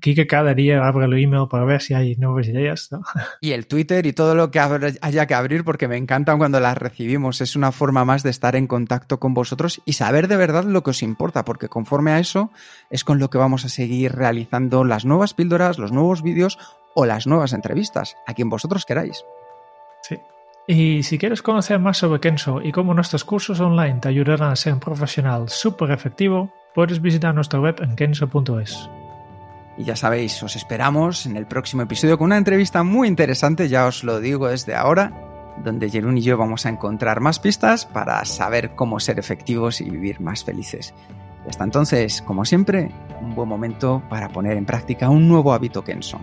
Kike 0.00 0.26
cada 0.26 0.52
día 0.52 0.86
abre 0.86 1.06
el 1.06 1.14
email 1.14 1.48
para 1.48 1.64
ver 1.64 1.80
si 1.80 1.94
hay 1.94 2.16
nuevas 2.16 2.46
ideas. 2.48 2.88
¿no? 2.92 3.02
Y 3.40 3.52
el 3.52 3.66
Twitter 3.66 4.04
y 4.06 4.12
todo 4.12 4.34
lo 4.34 4.50
que 4.50 4.60
haya 4.60 5.26
que 5.26 5.34
abrir 5.34 5.64
porque 5.64 5.88
me 5.88 5.96
encantan 5.96 6.38
cuando 6.38 6.60
las 6.60 6.76
recibimos. 6.76 7.40
Es 7.40 7.56
una 7.56 7.72
forma 7.72 8.04
más 8.04 8.22
de 8.22 8.30
estar 8.30 8.56
en 8.56 8.66
contacto 8.66 9.18
con 9.18 9.32
vosotros 9.32 9.80
y 9.84 9.94
saber 9.94 10.28
de 10.28 10.36
verdad 10.36 10.64
lo 10.64 10.82
que 10.82 10.90
os 10.90 11.02
importa, 11.02 11.44
porque 11.44 11.68
conforme 11.68 12.12
a 12.12 12.18
eso 12.18 12.50
es 12.90 13.04
con 13.04 13.18
lo 13.18 13.30
que 13.30 13.38
vamos 13.38 13.64
a 13.64 13.68
seguir 13.68 14.12
realizando 14.12 14.84
las 14.84 15.04
nuevas 15.04 15.32
píldoras, 15.32 15.78
los 15.78 15.92
nuevos 15.92 16.22
vídeos 16.22 16.58
o 16.94 17.06
las 17.06 17.26
nuevas 17.26 17.52
entrevistas, 17.52 18.16
a 18.26 18.34
quien 18.34 18.48
vosotros 18.48 18.84
queráis. 18.84 19.24
Sí. 20.02 20.18
Y 20.66 21.02
si 21.04 21.18
quieres 21.18 21.42
conocer 21.42 21.78
más 21.78 21.98
sobre 21.98 22.20
Kenso 22.20 22.60
y 22.60 22.72
cómo 22.72 22.92
nuestros 22.92 23.24
cursos 23.24 23.60
online 23.60 24.00
te 24.00 24.08
ayudarán 24.08 24.50
a 24.50 24.56
ser 24.56 24.74
un 24.74 24.80
profesional 24.80 25.48
súper 25.48 25.90
efectivo, 25.90 26.52
puedes 26.74 27.00
visitar 27.00 27.34
nuestra 27.34 27.60
web 27.60 27.76
en 27.80 27.94
kenso.es. 27.94 28.88
Y 29.78 29.84
ya 29.84 29.96
sabéis, 29.96 30.42
os 30.42 30.56
esperamos 30.56 31.26
en 31.26 31.36
el 31.36 31.46
próximo 31.46 31.82
episodio 31.82 32.16
con 32.16 32.26
una 32.26 32.38
entrevista 32.38 32.82
muy 32.82 33.08
interesante, 33.08 33.68
ya 33.68 33.86
os 33.86 34.04
lo 34.04 34.20
digo 34.20 34.48
desde 34.48 34.74
ahora, 34.74 35.12
donde 35.62 35.90
Jerún 35.90 36.18
y 36.18 36.22
yo 36.22 36.36
vamos 36.38 36.66
a 36.66 36.70
encontrar 36.70 37.20
más 37.20 37.38
pistas 37.38 37.86
para 37.86 38.24
saber 38.24 38.74
cómo 38.74 39.00
ser 39.00 39.18
efectivos 39.18 39.80
y 39.80 39.90
vivir 39.90 40.20
más 40.20 40.44
felices. 40.44 40.94
Y 41.44 41.50
hasta 41.50 41.64
entonces, 41.64 42.22
como 42.22 42.44
siempre, 42.44 42.90
un 43.20 43.34
buen 43.34 43.48
momento 43.48 44.02
para 44.08 44.28
poner 44.28 44.56
en 44.56 44.66
práctica 44.66 45.10
un 45.10 45.28
nuevo 45.28 45.52
hábito 45.52 45.84
Kenso. 45.84 46.20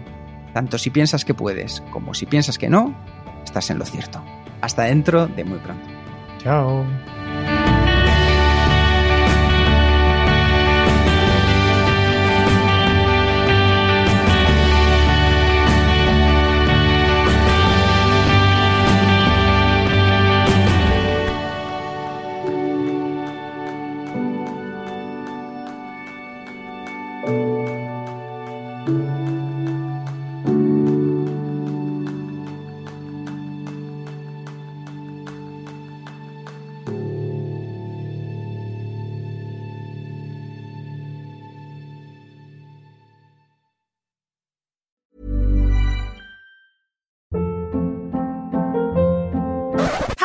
Tanto 0.54 0.78
si 0.78 0.90
piensas 0.90 1.26
que 1.26 1.34
puedes 1.34 1.82
como 1.92 2.14
si 2.14 2.26
piensas 2.26 2.58
que 2.58 2.70
no, 2.70 2.96
estás 3.44 3.70
en 3.70 3.80
lo 3.80 3.86
cierto. 3.86 4.22
Hasta 4.62 4.84
dentro 4.84 5.28
de 5.28 5.44
muy 5.44 5.60
pronto. 5.60 5.88
Chao. 6.40 6.86